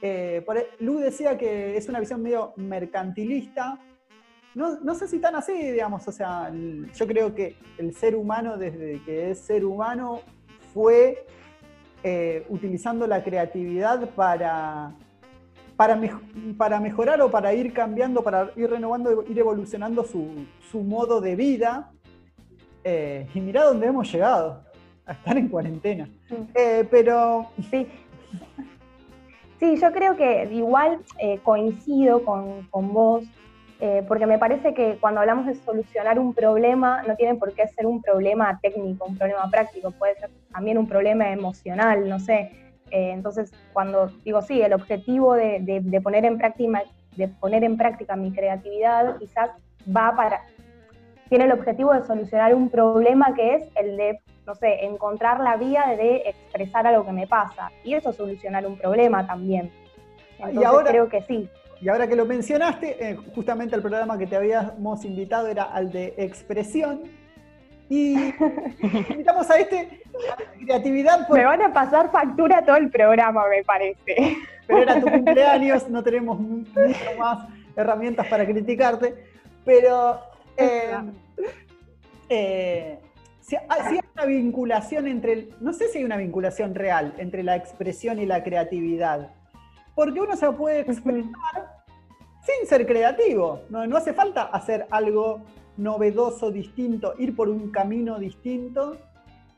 Eh, 0.00 0.44
e, 0.46 0.84
Lu 0.84 0.98
decía 0.98 1.38
que 1.38 1.76
es 1.76 1.88
una 1.88 2.00
visión 2.00 2.22
medio 2.22 2.52
mercantilista. 2.56 3.78
No, 4.54 4.80
no, 4.80 4.94
sé 4.94 5.08
si 5.08 5.18
tan 5.18 5.34
así, 5.34 5.52
digamos, 5.52 6.06
o 6.06 6.12
sea, 6.12 6.52
yo 6.94 7.06
creo 7.06 7.34
que 7.34 7.56
el 7.78 7.94
ser 7.94 8.14
humano, 8.14 8.58
desde 8.58 9.02
que 9.04 9.30
es 9.30 9.38
ser 9.38 9.64
humano, 9.64 10.20
fue 10.74 11.24
eh, 12.04 12.44
utilizando 12.48 13.06
la 13.06 13.22
creatividad 13.22 14.10
para, 14.10 14.92
para, 15.82 16.00
para, 16.56 16.80
mejorar 16.80 17.20
o 17.20 17.30
para 17.30 17.52
ir 17.52 17.72
cambiando, 17.72 18.22
para 18.22 18.50
ir 18.56 18.70
renovando, 18.70 19.24
ir 19.28 19.38
evolucionando 19.38 20.04
su, 20.04 20.80
modo 20.82 21.20
de 21.20 21.34
vida. 21.34 21.90
Eh, 22.84 23.26
y 23.34 23.40
mira 23.40 23.64
dónde 23.64 23.86
hemos 23.86 24.10
llegado, 24.12 24.62
a 25.06 25.12
estar 25.12 25.36
en 25.36 25.48
cuarentena. 25.48 26.08
Eh, 26.54 26.86
pero... 26.90 27.48
Sí. 27.70 27.86
sí, 29.58 29.76
yo 29.76 29.92
creo 29.92 30.16
que 30.16 30.48
igual 30.52 31.00
coincido 31.42 32.24
con, 32.24 32.66
con 32.70 32.92
vos 32.92 33.24
eh, 33.84 34.04
porque 34.06 34.26
me 34.26 34.38
parece 34.38 34.74
que 34.74 34.96
cuando 35.00 35.18
hablamos 35.18 35.44
de 35.44 35.56
solucionar 35.56 36.16
un 36.16 36.34
problema, 36.34 37.02
no 37.02 37.16
tiene 37.16 37.34
por 37.34 37.52
qué 37.52 37.66
ser 37.66 37.84
un 37.84 38.00
problema 38.00 38.60
técnico, 38.62 39.06
un 39.06 39.18
problema 39.18 39.50
práctico, 39.50 39.90
puede 39.90 40.14
ser 40.14 40.30
también 40.52 40.78
un 40.78 40.86
problema 40.86 41.32
emocional, 41.32 42.08
no 42.08 42.20
sé. 42.20 42.52
Eh, 42.92 43.10
entonces, 43.10 43.52
cuando 43.72 44.08
digo, 44.22 44.42
sí, 44.42 44.60
el 44.60 44.74
objetivo 44.74 45.32
de, 45.32 46.00
poner 46.02 46.26
en 46.26 46.36
práctica, 46.36 46.82
de 47.16 47.28
poner 47.28 47.64
en 47.64 47.78
práctica 47.78 48.16
mi 48.16 48.32
creatividad 48.32 49.16
quizás 49.18 49.50
va 49.84 50.14
para, 50.14 50.42
tiene 51.30 51.46
el 51.46 51.52
objetivo 51.52 51.94
de 51.94 52.02
solucionar 52.02 52.54
un 52.54 52.68
problema 52.68 53.34
que 53.34 53.54
es 53.54 53.62
el 53.76 53.96
de, 53.96 54.20
no 54.46 54.54
sé, 54.54 54.84
encontrar 54.84 55.40
la 55.40 55.56
vía 55.56 55.86
de 55.96 56.16
expresar 56.26 56.86
algo 56.86 57.06
que 57.06 57.12
me 57.12 57.26
pasa. 57.26 57.72
Y 57.82 57.94
eso 57.94 58.10
es 58.10 58.16
solucionar 58.16 58.66
un 58.66 58.76
problema 58.76 59.26
también. 59.26 59.72
Entonces, 60.38 60.66
ahora, 60.66 60.90
creo 60.90 61.08
que 61.08 61.22
sí. 61.22 61.48
Y 61.80 61.88
ahora 61.88 62.06
que 62.06 62.14
lo 62.14 62.26
mencionaste, 62.26 63.08
eh, 63.08 63.16
justamente 63.34 63.74
el 63.74 63.80
programa 63.80 64.18
que 64.18 64.26
te 64.26 64.36
habíamos 64.36 65.02
invitado 65.06 65.46
era 65.46 65.62
al 65.64 65.90
de 65.90 66.12
expresión. 66.18 67.00
Y 67.88 68.34
invitamos 69.10 69.50
a 69.50 69.58
este 69.58 70.02
creatividad. 70.64 71.28
Me 71.28 71.44
van 71.44 71.62
a 71.62 71.72
pasar 71.72 72.10
factura 72.10 72.64
todo 72.64 72.76
el 72.76 72.90
programa, 72.90 73.44
me 73.48 73.62
parece. 73.64 74.36
Pero 74.66 74.82
era 74.82 75.00
tu 75.00 75.10
cumpleaños, 75.10 75.88
no 75.88 76.02
tenemos 76.02 76.38
mucho 76.38 76.70
más 77.18 77.48
herramientas 77.76 78.26
para 78.28 78.46
criticarte. 78.46 79.14
Pero 79.64 80.20
eh, 80.56 80.96
eh, 82.28 82.98
si, 83.40 83.56
hay 83.56 84.00
una 84.14 84.24
vinculación 84.24 85.06
entre, 85.08 85.48
no 85.60 85.72
sé 85.72 85.88
si 85.88 85.98
hay 85.98 86.04
una 86.04 86.16
vinculación 86.16 86.74
real 86.74 87.14
entre 87.18 87.42
la 87.42 87.56
expresión 87.56 88.18
y 88.18 88.26
la 88.26 88.42
creatividad 88.42 89.30
porque 89.94 90.20
uno 90.20 90.36
se 90.36 90.50
puede 90.52 90.80
expresar 90.80 91.84
sin 92.44 92.66
ser 92.68 92.86
creativo. 92.86 93.62
No, 93.68 93.96
hace 93.96 94.12
falta 94.12 94.44
hacer 94.44 94.86
algo 94.90 95.42
novedoso, 95.76 96.50
distinto, 96.50 97.14
ir 97.18 97.34
por 97.34 97.48
un 97.48 97.70
camino 97.70 98.18
distinto 98.18 98.96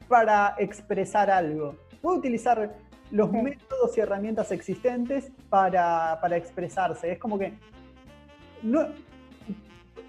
para 0.08 0.54
expresar 0.58 1.30
algo. 1.30 1.76
Puede 2.00 2.18
utilizar 2.18 2.74
los 3.10 3.32
métodos 3.32 3.96
y 3.96 4.00
herramientas 4.00 4.50
existentes 4.52 5.32
para, 5.48 6.18
expresarse. 6.36 7.12
Es 7.12 7.18
como 7.18 7.38
que 7.38 7.54
no, 8.62 8.86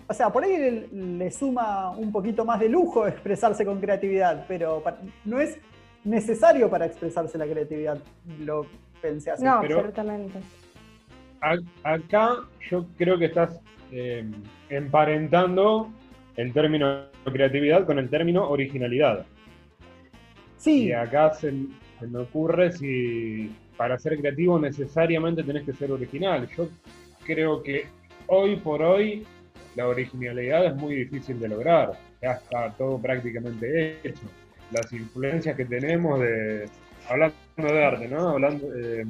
o 0.07 0.13
sea, 0.13 0.29
por 0.29 0.43
ahí 0.43 0.88
le, 0.91 1.31
suma 1.31 1.91
un 1.91 2.12
poquito 2.12 2.45
más 2.45 2.59
de 2.59 2.69
lujo 2.69 3.07
expresarse 3.07 3.65
con 3.65 3.79
creatividad, 3.79 4.45
pero 4.47 4.83
no 5.25 5.39
es 5.39 5.57
necesario 6.03 6.69
para 6.69 6.85
expresarse 6.85 7.38
la 7.38 7.45
creatividad. 7.45 7.97
Lo, 8.39 8.65
no, 9.39 9.51
absolutamente. 9.53 10.39
Acá 11.83 12.37
yo 12.69 12.85
creo 12.97 13.17
que 13.17 13.25
estás 13.25 13.59
em, 13.91 14.31
emparentando 14.69 15.91
el 16.35 16.51
término 16.53 17.05
creatividad 17.23 17.85
con 17.85 17.99
el 17.99 18.09
término 18.09 18.47
originalidad. 18.49 19.25
Sí. 20.57 20.85
Y 20.85 20.91
acá 20.91 21.33
se, 21.33 21.51
me 21.51 22.19
ocurre 22.19 22.71
si 22.71 23.55
para 23.77 23.97
ser 23.97 24.17
creativo 24.17 24.59
necesariamente 24.59 25.43
tenés 25.43 25.63
que 25.63 25.73
ser 25.73 25.91
original. 25.91 26.47
Yo 26.55 26.69
creo 27.25 27.61
que 27.61 27.85
hoy 28.27 28.55
por 28.57 28.81
hoy 28.81 29.25
la 29.75 29.87
originalidad 29.87 30.65
es 30.65 30.75
muy 30.75 30.95
difícil 30.95 31.39
de 31.39 31.49
lograr. 31.49 31.91
Ya 32.21 32.33
está 32.33 32.71
todo 32.77 32.97
prácticamente 32.99 33.99
hecho. 34.03 34.23
Las 34.71 34.91
influencias 34.91 35.55
que 35.55 35.65
tenemos 35.65 36.19
de, 36.19 36.67
hablando 37.09 37.35
de 37.57 37.85
arte, 37.85 38.07
¿no? 38.07 38.29
Hablando 38.29 38.67
eh, 38.75 39.05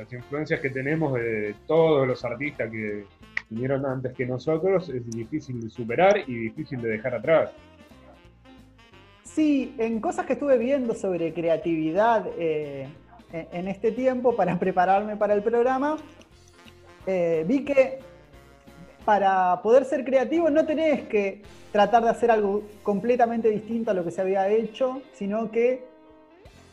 las 0.00 0.12
influencias 0.12 0.60
que 0.60 0.70
tenemos 0.70 1.12
de 1.14 1.54
todos 1.66 2.06
los 2.06 2.24
artistas 2.24 2.70
que 2.70 3.04
vinieron 3.50 3.84
antes 3.84 4.12
que 4.14 4.24
nosotros, 4.24 4.88
es 4.88 5.08
difícil 5.10 5.60
de 5.60 5.68
superar 5.68 6.18
y 6.26 6.34
difícil 6.34 6.80
de 6.80 6.88
dejar 6.90 7.14
atrás. 7.14 7.50
Sí, 9.24 9.74
en 9.78 10.00
cosas 10.00 10.26
que 10.26 10.32
estuve 10.34 10.56
viendo 10.58 10.94
sobre 10.94 11.32
creatividad 11.34 12.26
eh, 12.38 12.88
en 13.32 13.68
este 13.68 13.92
tiempo 13.92 14.34
para 14.34 14.58
prepararme 14.58 15.16
para 15.16 15.34
el 15.34 15.42
programa, 15.42 15.96
eh, 17.06 17.44
vi 17.46 17.64
que 17.64 17.98
para 19.04 19.60
poder 19.62 19.84
ser 19.84 20.04
creativo 20.04 20.50
no 20.50 20.64
tenés 20.64 21.02
que 21.08 21.42
tratar 21.72 22.04
de 22.04 22.10
hacer 22.10 22.30
algo 22.30 22.62
completamente 22.82 23.48
distinto 23.50 23.90
a 23.90 23.94
lo 23.94 24.04
que 24.04 24.10
se 24.10 24.20
había 24.20 24.48
hecho, 24.48 25.02
sino 25.12 25.50
que 25.50 25.89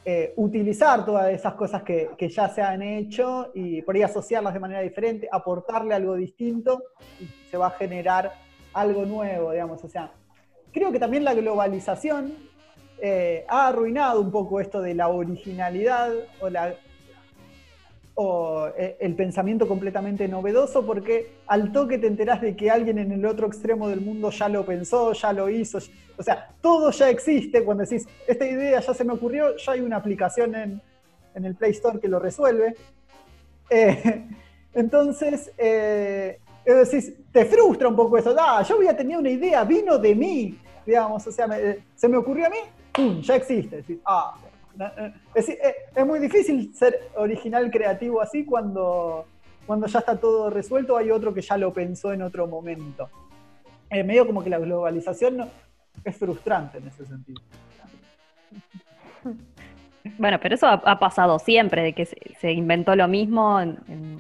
eh, 0.10 0.32
utilizar 0.38 1.04
todas 1.04 1.30
esas 1.34 1.56
cosas 1.56 1.84
que, 1.84 2.16
ya 2.30 2.48
se 2.48 2.62
han 2.62 2.82
hecho 2.82 3.52
y 3.54 3.82
por 3.82 3.94
ahí 3.94 4.04
asociarlas 4.04 4.54
de 4.54 4.60
manera 4.62 4.80
diferente, 4.80 5.28
aportarle 5.30 5.94
algo 5.94 6.16
distinto 6.16 6.82
y 7.20 7.26
se 7.52 7.58
va 7.58 7.68
a 7.68 7.72
generar 7.72 8.32
algo 8.72 9.06
nuevo, 9.06 9.52
digamos. 9.52 9.84
O 9.84 9.90
sea, 9.90 10.14
creo 10.72 10.94
que 10.94 11.00
también 11.00 11.26
la 11.26 11.34
globalización 11.34 12.36
eh, 13.02 13.44
ha 13.50 13.68
arruinado 13.68 14.22
un 14.22 14.32
poco 14.32 14.62
esto 14.62 14.80
de 14.82 14.96
la 14.96 15.10
originalidad 15.10 16.14
o 16.40 16.50
la 16.50 16.74
o 18.20 18.70
eh, 18.76 18.98
el 19.00 19.14
pensamiento 19.14 19.68
completamente 19.68 20.28
novedoso, 20.28 20.84
porque 20.84 21.34
al 21.46 21.72
toque 21.72 22.00
te 22.00 22.08
enterás 22.08 22.42
de 22.42 22.56
que 22.56 22.72
alguien 22.72 22.98
en 22.98 23.12
el 23.12 23.24
otro 23.24 23.46
extremo 23.46 23.90
del 23.90 24.02
mundo 24.02 24.32
ya 24.32 24.50
lo 24.50 24.66
pensó, 24.66 25.14
ya 25.14 25.32
lo 25.32 25.52
hizo. 25.52 25.78
O 26.18 26.24
sea, 26.24 26.50
todo 26.60 26.90
ya 26.90 27.12
existe. 27.12 27.64
Cuando 27.64 27.84
decís, 27.84 28.08
esta 28.26 28.48
idea 28.48 28.80
ya 28.80 28.92
se 28.92 29.04
me 29.04 29.14
ocurrió, 29.14 29.56
ya 29.58 29.74
hay 29.74 29.82
una 29.82 29.98
aplicación 29.98 30.56
en, 30.56 30.82
el 31.36 31.54
Play 31.54 31.74
Store 31.74 32.00
que 32.00 32.08
lo 32.08 32.18
resuelve. 32.18 32.76
Eh, 33.70 34.26
entonces, 34.74 35.52
eh, 35.56 36.40
decís, 36.66 37.14
te 37.32 37.46
frustra 37.46 37.88
un 37.88 37.96
poco 37.96 38.18
eso. 38.18 38.36
Ah, 38.36 38.64
yo 38.68 38.78
había 38.78 38.98
tenido 38.98 39.20
una 39.20 39.30
idea, 39.30 39.64
vino 39.64 40.00
de 40.00 40.16
mí, 40.16 40.58
digamos, 40.88 41.28
o 41.28 41.32
sea, 41.32 41.48
se 41.96 42.08
me 42.08 42.18
ocurrió 42.18 42.48
a 42.48 42.50
mí, 42.50 43.22
ya 43.22 43.36
existe. 43.36 43.84
ah, 44.06 44.34
es, 45.36 46.06
muy 46.06 46.20
difícil 46.20 46.74
ser 46.74 47.10
original 47.16 47.70
creativo 47.72 48.22
así 48.22 48.46
cuando, 48.46 49.26
cuando 49.66 49.88
ya 49.88 50.00
está 50.00 50.20
todo 50.20 50.50
resuelto, 50.50 50.98
hay 50.98 51.12
otro 51.12 51.34
que 51.34 51.42
ya 51.42 51.58
lo 51.58 51.74
pensó 51.74 52.14
en 52.14 52.22
otro 52.22 52.48
momento. 52.48 53.10
Eh, 53.90 54.04
medio 54.04 54.28
como 54.28 54.44
que 54.44 54.50
la 54.50 54.60
globalización 54.60 55.50
es 56.04 56.18
frustrante 56.18 56.78
en 56.80 56.88
ese 56.88 57.06
sentido. 57.06 57.42
Bueno, 60.18 60.40
pero 60.42 60.56
eso 60.56 60.68
ha, 60.68 61.00
pasado 61.00 61.38
siempre, 61.38 61.84
de 61.84 61.94
que 61.94 62.06
se, 62.06 62.52
inventó 62.52 62.96
lo 62.96 63.10
mismo 63.10 63.60
en, 63.60 64.18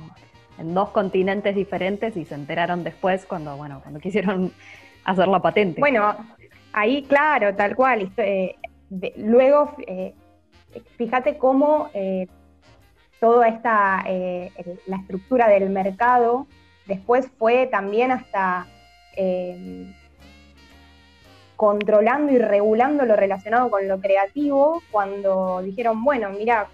dos 0.74 0.90
continentes 0.90 1.56
diferentes 1.56 2.18
y 2.18 2.26
se 2.26 2.36
enteraron 2.36 2.84
después 2.84 3.26
cuando, 3.26 3.56
bueno, 3.56 3.80
cuando 3.82 4.00
quisieron 4.00 4.52
hacer 5.06 5.28
la 5.28 5.40
patente. 5.40 5.80
Bueno, 5.80 6.16
ahí, 6.74 7.04
claro, 7.04 7.56
tal 7.56 7.76
cual. 7.76 8.12
Eh, 8.18 8.56
luego, 9.18 9.76
eh, 9.88 10.14
fíjate 10.98 11.38
cómo 11.38 11.89
eh, 11.93 12.27
toda 13.19 13.48
esta, 13.48 14.03
la 14.86 14.98
estructura 14.98 15.48
del 15.48 15.69
mercado 15.69 16.48
después 16.86 17.27
fue 17.38 17.67
también 17.67 18.12
hasta 18.12 18.67
controlando 21.57 22.31
y 22.31 22.38
regulando 22.38 23.03
lo 23.05 23.15
relacionado 23.15 23.69
con 23.69 23.88
lo 23.88 24.00
creativo 24.00 24.81
cuando 24.91 25.62
dijeron, 25.63 26.03
bueno, 26.03 26.29
mira, 26.29 26.67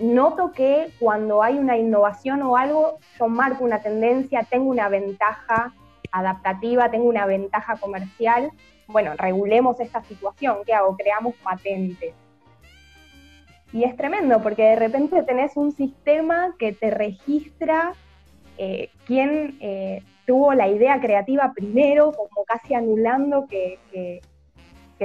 noto 0.00 0.52
que 0.52 0.90
cuando 0.98 1.42
hay 1.42 1.56
una 1.56 1.78
innovación 1.78 2.42
o 2.42 2.56
algo, 2.56 2.98
yo 3.18 3.28
marco 3.28 3.64
una 3.64 3.80
tendencia, 3.80 4.42
tengo 4.50 4.68
una 4.68 4.88
ventaja 4.88 5.72
adaptativa, 6.10 6.90
tengo 6.90 7.08
una 7.08 7.26
ventaja 7.26 7.76
comercial, 7.76 8.50
bueno, 8.88 9.12
regulemos 9.16 9.78
esta 9.80 10.02
situación, 10.02 10.58
¿qué 10.66 10.74
hago? 10.74 10.96
Creamos 10.96 11.34
patentes. 11.36 12.14
Y 13.72 13.84
es 13.84 13.96
tremendo 13.96 14.42
porque 14.42 14.62
de 14.62 14.76
repente 14.76 15.22
tenés 15.22 15.56
un 15.56 15.72
sistema 15.72 16.54
que 16.58 16.72
te 16.72 16.90
registra 16.90 17.94
eh, 18.58 18.90
quién 19.06 19.56
eh, 19.60 20.02
tuvo 20.26 20.52
la 20.52 20.68
idea 20.68 21.00
creativa 21.00 21.52
primero, 21.54 22.12
como 22.12 22.44
casi 22.44 22.74
anulando 22.74 23.46
que, 23.48 23.78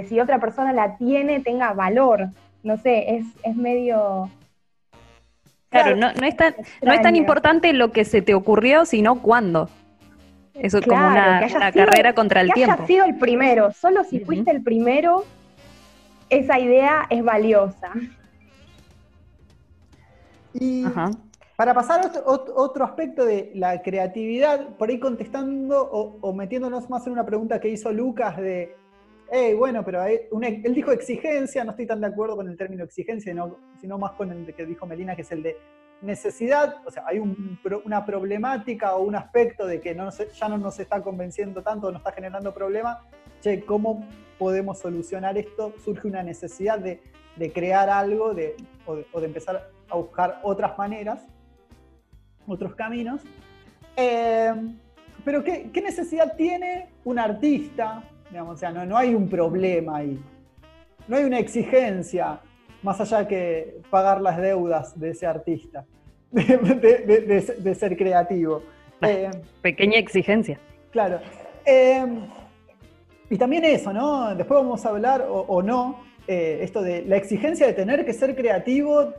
si 0.07 0.19
otra 0.19 0.39
persona 0.39 0.73
la 0.73 0.97
tiene 0.97 1.39
tenga 1.39 1.73
valor. 1.73 2.27
No 2.63 2.77
sé, 2.77 3.15
es, 3.15 3.25
es 3.43 3.55
medio... 3.55 4.29
Claro, 5.69 5.95
no, 5.95 6.13
no, 6.13 6.25
es 6.25 6.35
tan, 6.35 6.55
no 6.81 6.93
es 6.93 7.01
tan 7.01 7.15
importante 7.15 7.73
lo 7.73 7.91
que 7.91 8.05
se 8.05 8.21
te 8.21 8.33
ocurrió, 8.33 8.85
sino 8.85 9.21
cuándo. 9.21 9.69
Eso 10.53 10.79
es 10.79 10.85
como 10.85 11.07
una, 11.07 11.41
carrera 11.73 12.13
contra 12.13 12.41
el 12.41 12.47
que 12.47 12.53
tiempo. 12.53 12.73
Hayas 12.73 12.87
sido 12.87 13.05
el 13.05 13.15
primero, 13.15 13.71
solo 13.73 14.03
si 14.03 14.19
fuiste 14.19 14.49
el 14.51 14.63
primero, 14.63 15.25
esa 16.29 16.59
idea 16.59 17.05
es 17.09 17.23
valiosa. 17.23 17.91
Y 20.53 20.85
para 21.57 21.73
pasar 21.73 22.01
a 22.05 22.21
otro, 22.25 22.85
aspecto 22.85 23.25
de 23.25 23.51
la 23.55 23.81
creatividad, 23.81 24.75
por 24.77 24.89
ahí 24.89 24.99
contestando 24.99 25.89
o, 25.89 26.33
metiéndonos 26.33 26.87
más 26.89 27.07
en 27.07 27.13
una 27.13 27.25
pregunta 27.25 27.59
que 27.59 27.69
hizo 27.69 27.91
Lucas 27.91 28.37
de, 28.37 28.75
hey, 29.31 29.55
bueno, 29.55 29.83
pero 29.83 30.03
él 30.05 30.73
dijo 30.75 30.91
exigencia, 30.91 31.63
no 31.63 31.71
estoy 31.71 31.87
tan 31.87 31.99
de 31.99 32.07
acuerdo 32.07 32.35
con 32.35 32.47
el 32.47 32.55
término 32.55 32.83
exigencia, 32.83 33.33
sino 33.81 33.97
más 33.97 34.11
con 34.11 34.31
el 34.31 34.53
que 34.53 34.65
dijo 34.67 34.85
Melina, 34.85 35.15
que 35.15 35.23
es 35.23 35.31
el 35.31 35.41
de 35.41 35.57
necesidad, 36.01 36.75
o 36.85 36.91
sea, 36.91 37.05
hay 37.07 37.17
una 37.17 38.05
problemática 38.05 38.95
o 38.95 39.01
un 39.01 39.15
aspecto 39.15 39.65
de 39.65 39.81
que 39.81 39.95
no 39.95 40.11
ya 40.11 40.47
no 40.49 40.59
nos 40.59 40.79
está 40.79 41.01
convenciendo 41.01 41.63
tanto, 41.63 41.91
no 41.91 41.97
está 41.97 42.11
generando 42.11 42.53
problema, 42.53 43.01
che, 43.41 43.65
¿cómo 43.65 44.07
podemos 44.37 44.77
solucionar 44.77 45.39
esto? 45.39 45.73
Surge 45.83 46.07
una 46.07 46.21
necesidad 46.21 46.77
de, 46.77 47.01
crear 47.51 47.89
algo 47.89 48.35
de, 48.35 48.55
o 48.85 49.19
de 49.19 49.25
empezar 49.25 49.71
a 49.89 49.95
buscar 49.95 50.39
otras 50.43 50.77
maneras 50.77 51.27
otros 52.47 52.75
caminos. 52.75 53.21
Eh, 53.95 54.53
pero 55.23 55.43
¿qué, 55.43 55.81
necesidad 55.83 56.35
tiene 56.35 56.87
un 57.03 57.19
artista? 57.19 58.03
Digamos, 58.29 58.55
o 58.55 58.57
sea, 58.57 58.71
no, 58.71 58.85
no 58.85 58.97
hay 58.97 59.13
un 59.13 59.29
problema 59.29 59.97
ahí. 59.97 60.19
No 61.07 61.17
hay 61.17 61.23
una 61.25 61.39
exigencia 61.39 62.39
más 62.83 62.99
allá 63.01 63.27
que 63.27 63.81
pagar 63.89 64.21
las 64.21 64.37
deudas 64.37 64.97
de 64.99 65.09
ese 65.09 65.25
artista, 65.25 65.85
de, 66.31 67.75
ser 67.77 67.97
creativo. 67.97 68.63
Eh, 68.99 69.29
pequeña 69.61 69.99
exigencia. 69.99 70.59
Claro. 70.89 71.19
Eh, 71.63 72.03
y 73.29 73.37
también 73.37 73.63
eso, 73.63 73.93
¿no? 73.93 74.33
Después 74.33 74.59
vamos 74.59 74.83
a 74.87 74.89
hablar, 74.89 75.27
o, 75.29 75.61
no, 75.61 75.99
esto 76.27 76.81
de 76.81 77.03
la 77.03 77.15
exigencia 77.15 77.67
de 77.67 77.73
tener 77.73 78.07
que 78.07 78.13
ser 78.13 78.35
creativo 78.35 79.13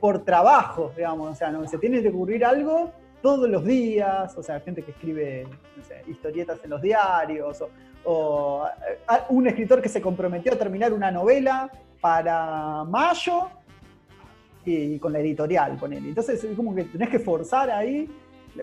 por 0.00 0.24
trabajo, 0.24 0.92
digamos, 0.96 1.30
o 1.30 1.34
sea, 1.34 1.50
¿no? 1.50 1.66
se 1.68 1.78
tiene 1.78 2.02
que 2.02 2.08
ocurrir 2.08 2.44
algo 2.44 2.90
todos 3.22 3.48
los 3.48 3.64
días, 3.64 4.36
o 4.36 4.42
sea, 4.42 4.60
gente 4.60 4.82
que 4.82 4.92
escribe 4.92 5.46
historietas 6.08 6.58
en 6.64 6.70
los 6.70 6.80
diarios, 6.80 7.62
o, 8.04 8.64
un 9.28 9.46
escritor 9.46 9.82
que 9.82 9.90
se 9.90 10.00
comprometió 10.00 10.54
a 10.54 10.56
terminar 10.56 10.92
una 10.94 11.10
novela 11.10 11.70
para 12.00 12.82
mayo 12.84 13.48
y, 14.64 14.98
con 14.98 15.12
la 15.12 15.18
editorial, 15.18 15.78
con 15.78 15.92
él. 15.92 16.06
Entonces 16.06 16.42
es 16.42 16.56
como 16.56 16.74
que 16.74 16.84
tenés 16.84 17.10
que 17.10 17.18
forzar 17.18 17.70
ahí 17.70 18.10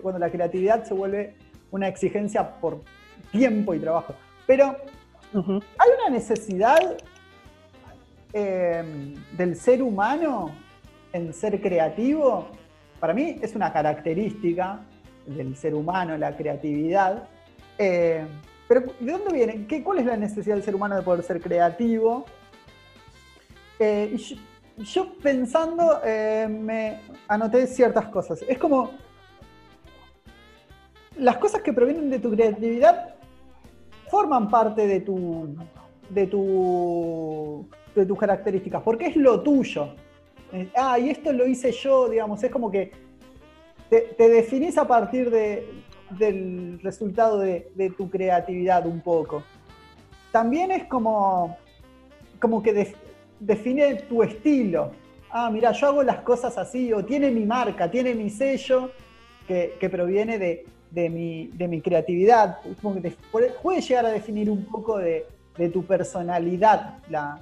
cuando 0.02 0.18
la 0.18 0.30
creatividad 0.30 0.84
se 0.84 0.92
vuelve 0.92 1.36
una 1.70 1.86
exigencia 1.86 2.58
por 2.60 2.82
tiempo 3.30 3.74
y 3.74 3.78
trabajo. 3.78 4.14
Pero 4.44 4.76
hay 5.34 5.90
una 6.00 6.10
necesidad 6.10 6.96
eh, 8.32 9.14
del 9.36 9.56
ser 9.56 9.82
humano 9.82 10.50
en 11.12 11.32
ser 11.32 11.60
creativo, 11.60 12.48
para 13.00 13.14
mí 13.14 13.38
es 13.40 13.54
una 13.54 13.72
característica 13.72 14.80
del 15.26 15.56
ser 15.56 15.74
humano, 15.74 16.16
la 16.16 16.36
creatividad. 16.36 17.28
Eh, 17.78 18.26
pero 18.66 18.82
¿de 19.00 19.12
dónde 19.12 19.32
viene? 19.32 19.66
¿Qué, 19.66 19.82
¿Cuál 19.82 19.98
es 19.98 20.06
la 20.06 20.16
necesidad 20.16 20.56
del 20.56 20.64
ser 20.64 20.74
humano 20.74 20.96
de 20.96 21.02
poder 21.02 21.22
ser 21.22 21.40
creativo? 21.40 22.24
Eh, 23.78 24.16
yo, 24.78 25.14
pensando 25.22 26.00
eh, 26.04 26.46
me 26.48 27.00
anoté 27.28 27.66
ciertas 27.66 28.06
cosas. 28.06 28.44
Es 28.48 28.58
como 28.58 28.90
las 31.16 31.36
cosas 31.38 31.62
que 31.62 31.72
provienen 31.72 32.10
de 32.10 32.18
tu 32.18 32.30
creatividad 32.30 33.14
forman 34.08 34.48
parte 34.48 34.86
de 34.86 35.00
tu 35.00 35.56
de 36.08 36.26
tu 36.26 37.68
de 37.94 38.06
tus 38.06 38.18
características, 38.18 38.82
porque 38.82 39.06
es 39.06 39.16
lo 39.16 39.42
tuyo. 39.42 39.94
Eh, 40.52 40.70
ah, 40.76 40.98
y 40.98 41.10
esto 41.10 41.32
lo 41.32 41.46
hice 41.46 41.72
yo, 41.72 42.08
digamos, 42.08 42.42
es 42.42 42.50
como 42.50 42.70
que 42.70 42.90
te, 43.90 44.28
definís 44.28 44.78
a 44.78 44.86
partir 44.86 45.30
del 45.30 46.80
resultado 46.82 47.38
de, 47.38 47.92
tu 47.96 48.08
creatividad 48.10 48.86
un 48.86 49.00
poco. 49.00 49.42
También 50.32 50.70
es 50.70 50.84
como, 50.84 51.56
como 52.40 52.62
que 52.62 52.94
define 53.40 53.94
tu 54.08 54.22
estilo. 54.22 54.92
Ah, 55.30 55.50
mira, 55.50 55.72
yo 55.72 55.88
hago 55.88 56.02
las 56.02 56.20
cosas 56.20 56.56
así, 56.56 56.92
o 56.92 57.04
tiene 57.04 57.30
mi 57.30 57.44
marca, 57.44 57.90
tiene 57.90 58.14
mi 58.14 58.30
sello 58.30 58.90
que, 59.46 59.88
proviene 59.90 60.38
de, 60.38 61.10
mi, 61.10 61.80
creatividad. 61.82 62.58
Como 62.82 63.00
que 63.00 63.12
llegar 63.80 64.06
a 64.06 64.10
definir 64.10 64.50
un 64.50 64.64
poco 64.64 64.98
de, 64.98 65.26
tu 65.72 65.84
personalidad 65.84 66.98
la, 67.10 67.40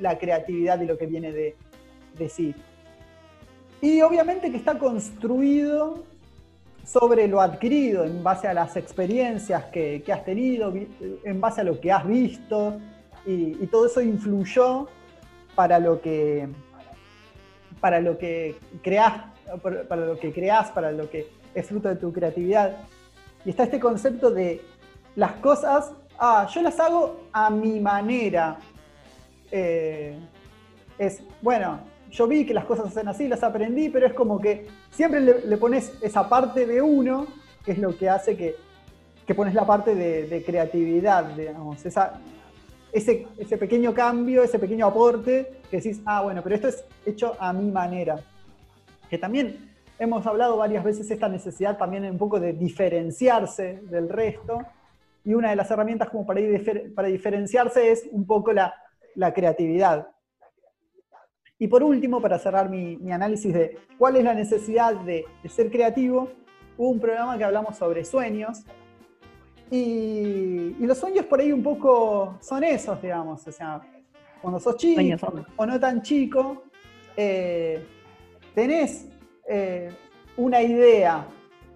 la 0.00 0.18
creatividad 0.18 0.80
y 0.80 0.86
lo 0.86 0.96
que 0.96 1.06
viene 1.06 1.32
de, 1.32 1.56
decir. 2.16 2.56
Y 3.80 4.00
obviamente 4.02 4.50
que 4.50 4.56
está 4.56 4.78
construido 4.78 6.04
sobre 6.84 7.26
lo 7.26 7.40
adquirido, 7.40 8.04
en 8.04 8.22
base 8.22 8.46
a 8.46 8.54
las 8.54 8.76
experiencias 8.76 9.64
que, 9.66 10.02
has 10.12 10.24
tenido, 10.24 10.72
en 11.24 11.40
base 11.40 11.60
a 11.60 11.64
lo 11.64 11.80
que 11.80 11.92
has 11.92 12.06
visto, 12.06 12.78
y, 13.26 13.66
todo 13.66 13.86
eso 13.86 14.00
influyó 14.00 14.86
para 15.56 15.78
lo 15.80 16.00
que 16.00 16.48
para 17.80 18.00
lo 18.00 18.16
que 18.16 18.56
creas, 18.82 19.24
para 19.88 20.06
lo 20.06 20.18
que 20.18 20.32
creas, 20.32 20.70
para 20.70 20.92
lo 20.92 21.10
que 21.10 21.28
es 21.54 21.66
fruto 21.66 21.88
de 21.88 21.96
tu 21.96 22.12
creatividad. 22.12 22.76
Y 23.44 23.50
está 23.50 23.64
este 23.64 23.78
concepto 23.78 24.30
de 24.30 24.62
las 25.14 25.32
cosas, 25.32 25.92
ah, 26.18 26.46
yo 26.52 26.62
las 26.62 26.78
hago 26.80 27.28
a 27.32 27.50
mi 27.50 27.80
manera. 27.80 28.58
Eh, 29.50 30.18
es, 30.98 31.22
bueno, 31.42 31.80
yo 32.16 32.26
vi 32.26 32.46
que 32.46 32.54
las 32.54 32.64
cosas 32.64 32.86
hacen 32.86 33.08
así, 33.08 33.28
las 33.28 33.42
aprendí, 33.42 33.90
pero 33.90 34.06
es 34.06 34.14
como 34.14 34.40
que 34.40 34.66
siempre 34.90 35.20
le, 35.20 35.56
pones 35.58 35.92
esa 36.00 36.26
parte 36.28 36.64
de 36.64 36.80
uno, 36.80 37.26
que 37.62 37.72
es 37.72 37.78
lo 37.78 37.94
que 37.94 38.08
hace 38.08 38.36
que, 38.36 38.56
pones 39.34 39.52
la 39.52 39.66
parte 39.66 39.94
de, 39.94 40.42
creatividad, 40.42 41.24
digamos, 41.36 41.84
esa, 41.84 42.18
ese, 42.90 43.26
ese, 43.36 43.58
pequeño 43.58 43.92
cambio, 43.92 44.42
ese 44.42 44.58
pequeño 44.58 44.86
aporte, 44.86 45.60
que 45.70 45.76
decís, 45.76 46.00
ah, 46.06 46.22
bueno, 46.22 46.40
pero 46.42 46.54
esto 46.54 46.68
es 46.68 46.84
hecho 47.04 47.36
a 47.38 47.52
mi 47.52 47.70
manera. 47.70 48.18
Que 49.10 49.18
también 49.18 49.74
hemos 49.98 50.26
hablado 50.26 50.56
varias 50.56 50.84
veces 50.84 51.10
esta 51.10 51.28
necesidad 51.28 51.76
también 51.76 52.04
un 52.06 52.18
poco 52.18 52.40
de 52.40 52.54
diferenciarse 52.54 53.80
del 53.90 54.08
resto, 54.08 54.60
y 55.22 55.34
una 55.34 55.50
de 55.50 55.56
las 55.56 55.70
herramientas 55.70 56.08
como 56.08 56.24
para, 56.24 56.40
para 56.94 57.08
diferenciarse 57.08 57.90
es 57.90 58.08
un 58.10 58.26
poco 58.26 58.54
la, 58.54 58.74
la 59.16 59.34
creatividad. 59.34 60.08
Y 61.58 61.68
por 61.68 61.82
último, 61.82 62.20
para 62.20 62.38
cerrar 62.38 62.68
mi, 62.68 63.10
análisis 63.10 63.52
de 63.52 63.78
cuál 63.98 64.16
es 64.16 64.24
la 64.24 64.34
necesidad 64.34 64.94
de, 64.94 65.24
ser 65.48 65.70
creativo, 65.70 66.30
hubo 66.76 66.90
un 66.90 67.00
programa 67.00 67.38
que 67.38 67.44
hablamos 67.44 67.76
sobre 67.76 68.04
sueños. 68.04 68.62
Y, 69.70 70.74
los 70.80 70.98
sueños 70.98 71.24
por 71.26 71.40
ahí 71.40 71.52
un 71.52 71.62
poco 71.62 72.36
son 72.40 72.62
esos, 72.62 73.00
digamos. 73.00 73.46
O 73.46 73.52
sea, 73.52 73.80
cuando 74.42 74.60
sos 74.60 74.76
chico 74.76 75.00
o 75.56 75.66
no 75.66 75.80
tan 75.80 76.02
chico, 76.02 76.64
eh, 77.16 77.82
tenés 78.54 79.08
eh, 79.48 79.90
una 80.36 80.60
idea, 80.60 81.26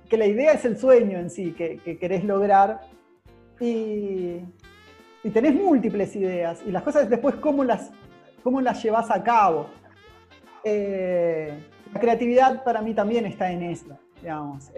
que 0.09 0.19
la 0.19 0.27
idea 0.27 0.53
es 0.53 0.65
el 0.67 0.77
sueño 0.77 1.19
en 1.19 1.31
sí 1.31 1.53
que, 1.53 1.99
querés 1.99 2.25
lograr, 2.25 2.81
y, 3.59 4.41
tenés 5.33 5.55
múltiples 5.55 6.15
ideas, 6.17 6.63
y 6.67 6.71
las 6.71 6.83
cosas 6.83 7.09
después 7.09 7.37
cómo 7.37 7.65
las, 7.65 7.91
cómo 8.43 8.61
las 8.61 8.83
llevas 8.83 9.11
a 9.11 9.23
cabo. 9.23 9.69
Eh, 10.65 11.53
la 11.93 12.01
creatividad 12.01 12.63
para 12.65 12.83
mí 12.83 12.95
también 12.95 13.27
está 13.27 13.51
en 13.51 13.63
eso, 13.63 13.99
digamos. 14.21 14.71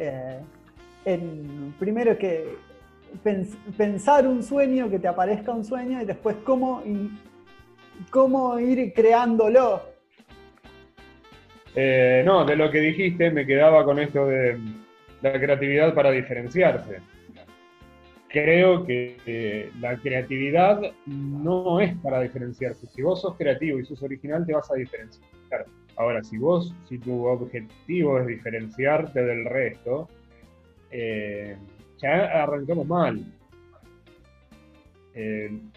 en, 1.05 1.75
primero 1.79 2.17
que 2.17 2.57
pensar 3.77 4.27
un 4.27 4.43
sueño, 4.43 4.89
que 4.89 4.99
te 4.99 5.09
aparezca 5.09 5.53
un 5.53 5.65
sueño, 5.65 6.01
y 6.01 6.05
después 6.05 6.37
cómo, 6.45 6.83
cómo 8.11 8.59
ir 8.59 8.93
creándolo. 8.95 9.83
Eh, 11.75 12.23
no, 12.25 12.45
de 12.45 12.57
lo 12.57 12.71
que 12.71 12.81
dijiste 12.81 13.31
me 13.31 13.47
quedaba 13.47 13.85
con 13.85 13.99
esto 13.99 14.27
de 14.27 14.59
la 15.23 15.33
creatividad 15.33 15.95
para 15.95 16.11
diferenciarse. 16.11 16.99
Creo 18.33 18.85
que 18.85 19.19
eh, 19.27 19.71
la 19.81 19.97
creatividad 19.99 20.81
no 21.07 21.81
es 21.81 21.95
para 21.99 22.21
diferenciarse. 22.21 22.87
Si 22.89 23.03
vos 23.03 23.21
sos 23.21 23.37
creativo 23.37 23.79
y 23.79 23.85
sos 23.85 24.03
original, 24.03 24.47
te 24.47 24.55
vas 24.55 24.71
a 24.71 24.75
diferenciar. 24.75 25.67
Ahora, 25.97 26.25
si 26.25 26.39
vos, 26.39 26.75
si 26.89 26.99
tu 26.99 27.27
objetivo 27.27 28.19
es 28.19 28.27
diferenciarte 28.27 29.23
del 29.23 29.45
resto, 29.45 30.09
eh, 30.91 31.57
ya 31.99 32.43
arrancamos 32.43 32.87
mal. 32.87 33.25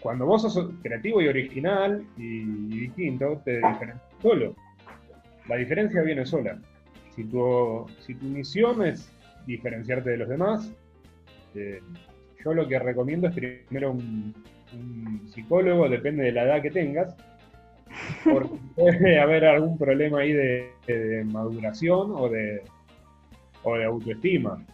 cuando 0.00 0.24
vos 0.24 0.42
sos 0.42 0.70
creativo 0.82 1.20
y 1.20 1.28
original 1.28 2.02
y, 2.16 2.40
distinto, 2.80 3.42
te 3.44 3.56
diferencias 3.56 4.00
solo 4.22 4.56
la 5.48 5.56
diferencia 5.56 6.02
viene 6.02 6.26
sola. 6.26 6.58
Si 7.14 7.24
tu, 7.24 7.86
si 8.00 8.14
tu 8.14 8.26
misión 8.26 8.84
es 8.84 9.10
diferenciarte 9.46 10.10
de 10.10 10.16
los 10.18 10.28
demás, 10.28 10.72
eh, 11.54 11.80
yo 12.46 12.54
lo 12.54 12.68
que 12.68 12.78
recomiendo 12.78 13.26
es 13.26 13.34
primero 13.34 13.90
un, 13.90 14.32
psicólogo, 15.32 15.88
depende 15.88 16.24
de 16.24 16.32
la 16.32 16.44
edad 16.44 16.62
que 16.62 16.70
tengas, 16.70 17.16
porque 18.24 18.56
puede 18.76 19.18
haber 19.18 19.44
algún 19.44 19.76
problema 19.76 20.20
ahí 20.20 20.32
de, 20.32 21.24
maduración 21.26 22.12
o 22.14 22.28
de, 22.28 22.62
o 23.64 23.76
de 23.76 23.84
autoestima. 23.84 24.64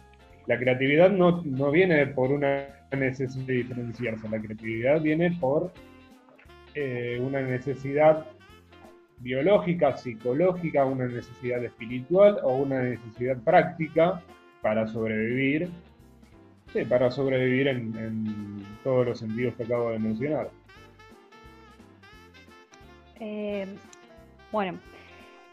La 0.45 0.59
creatividad 0.59 1.09
no, 1.09 1.41
no 1.43 1.71
viene 1.71 2.05
por 2.07 2.31
una 2.31 2.67
necesidad 2.95 3.45
de 3.45 3.53
diferenciarse, 3.53 4.29
la 4.29 4.39
creatividad 4.39 5.01
viene 5.01 5.31
por 5.39 5.71
eh, 6.75 7.19
una 7.21 7.41
necesidad 7.41 8.25
biológica, 9.19 9.97
psicológica, 9.97 10.85
una 10.85 11.07
necesidad 11.07 11.63
espiritual 11.63 12.39
o 12.43 12.57
una 12.57 12.83
necesidad 12.83 13.37
práctica 13.37 14.21
para 14.61 14.87
sobrevivir, 14.87 15.69
sí, 16.73 16.83
para 16.85 17.11
sobrevivir 17.11 17.67
en, 17.67 18.65
todos 18.83 19.05
los 19.05 19.19
sentidos 19.19 19.55
que 19.55 19.63
acabo 19.63 19.91
de 19.91 19.99
mencionar. 19.99 20.49
Eh, 23.19 23.65
bueno, 24.51 24.77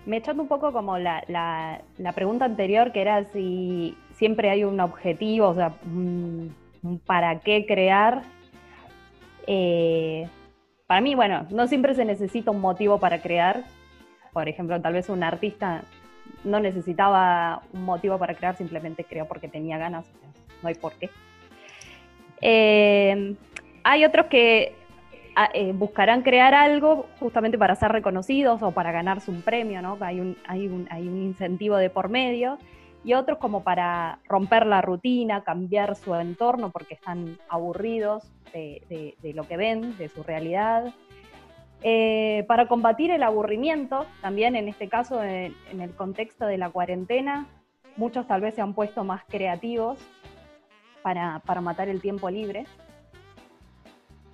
me 0.06 0.16
echando 0.16 0.42
un 0.42 0.48
poco 0.48 0.72
como 0.72 0.98
la, 0.98 1.82
pregunta 2.14 2.44
anterior, 2.44 2.90
que 2.92 3.02
era 3.02 3.24
si 3.32 3.96
siempre 4.14 4.50
hay 4.50 4.64
un 4.64 4.80
objetivo, 4.80 5.48
o 5.48 5.54
sea, 5.54 5.74
para 7.06 7.38
qué 7.40 7.66
crear. 7.66 8.22
Eh, 9.46 10.26
para 10.86 11.00
mí, 11.00 11.14
bueno, 11.14 11.46
no 11.50 11.68
siempre 11.68 11.94
se 11.94 12.04
necesita 12.04 12.50
un 12.50 12.60
motivo 12.60 12.98
para 12.98 13.22
crear. 13.22 13.62
Por 14.32 14.48
ejemplo, 14.48 14.80
tal 14.80 14.94
vez 14.94 15.08
un 15.08 15.22
artista 15.22 15.82
no 16.44 16.60
necesitaba 16.60 17.62
un 17.72 17.84
motivo 17.84 18.18
para 18.18 18.34
crear, 18.34 18.56
simplemente 18.56 19.04
creó 19.04 19.26
porque 19.26 19.48
tenía 19.48 19.78
ganas, 19.78 20.04
no 20.62 20.68
hay 20.68 20.74
por 20.74 20.92
qué. 20.94 21.10
Eh, 22.40 23.34
hay 23.84 24.04
otros 24.04 24.26
que 24.26 24.74
ah, 25.36 25.50
eh, 25.52 25.72
buscarán 25.72 26.22
crear 26.22 26.54
algo 26.54 27.06
justamente 27.18 27.58
para 27.58 27.74
ser 27.74 27.92
reconocidos 27.92 28.62
o 28.62 28.72
para 28.72 28.92
ganarse 28.92 29.30
un 29.30 29.42
premio, 29.42 29.82
¿no? 29.82 29.96
Hay 30.00 30.20
un, 30.20 30.36
hay 30.46 30.66
un, 30.66 30.86
hay 30.90 31.06
un 31.08 31.22
incentivo 31.22 31.76
de 31.76 31.90
por 31.90 32.08
medio. 32.08 32.58
Y 33.02 33.14
otros 33.14 33.38
como 33.38 33.62
para 33.62 34.18
romper 34.28 34.66
la 34.66 34.82
rutina, 34.82 35.42
cambiar 35.42 35.96
su 35.96 36.14
entorno 36.14 36.70
porque 36.70 36.94
están 36.94 37.38
aburridos 37.48 38.30
de, 38.52 39.14
lo 39.34 39.46
que 39.46 39.56
ven, 39.56 39.96
de 39.96 40.10
su 40.10 40.22
realidad. 40.22 40.92
Eh, 41.82 42.44
para 42.46 42.68
combatir 42.68 43.10
el 43.10 43.22
aburrimiento, 43.22 44.04
también 44.20 44.54
en 44.54 44.68
este 44.68 44.88
caso, 44.88 45.22
en, 45.22 45.54
el 45.78 45.94
contexto 45.94 46.44
de 46.44 46.58
la 46.58 46.68
cuarentena, 46.68 47.46
muchos 47.96 48.26
tal 48.26 48.42
vez 48.42 48.54
se 48.54 48.60
han 48.60 48.74
puesto 48.74 49.02
más 49.02 49.22
creativos 49.24 49.98
para, 51.02 51.40
matar 51.60 51.88
el 51.88 52.00
tiempo 52.00 52.30
libre. 52.30 52.64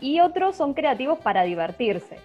Y 0.01 0.21
otros 0.21 0.57
son 0.57 0.75
creativos 0.75 1.19
para 1.19 1.43
divertirse. 1.43 2.19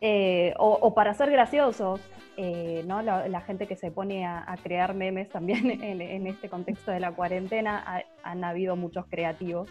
Eh, 0.00 0.52
o, 0.58 0.94
para 0.94 1.14
ser 1.14 1.30
graciosos, 1.30 2.00
eh, 2.36 2.84
¿no? 2.86 3.00
La, 3.00 3.40
gente 3.40 3.66
que 3.66 3.76
se 3.76 3.90
pone 3.90 4.26
a, 4.26 4.54
crear 4.62 4.94
memes 4.94 5.30
también 5.30 5.70
en, 5.82 6.26
este 6.26 6.48
contexto 6.48 6.90
de 6.90 7.00
la 7.00 7.12
cuarentena, 7.12 8.04
han 8.22 8.44
habido 8.44 8.76
muchos 8.76 9.06
creativos 9.06 9.70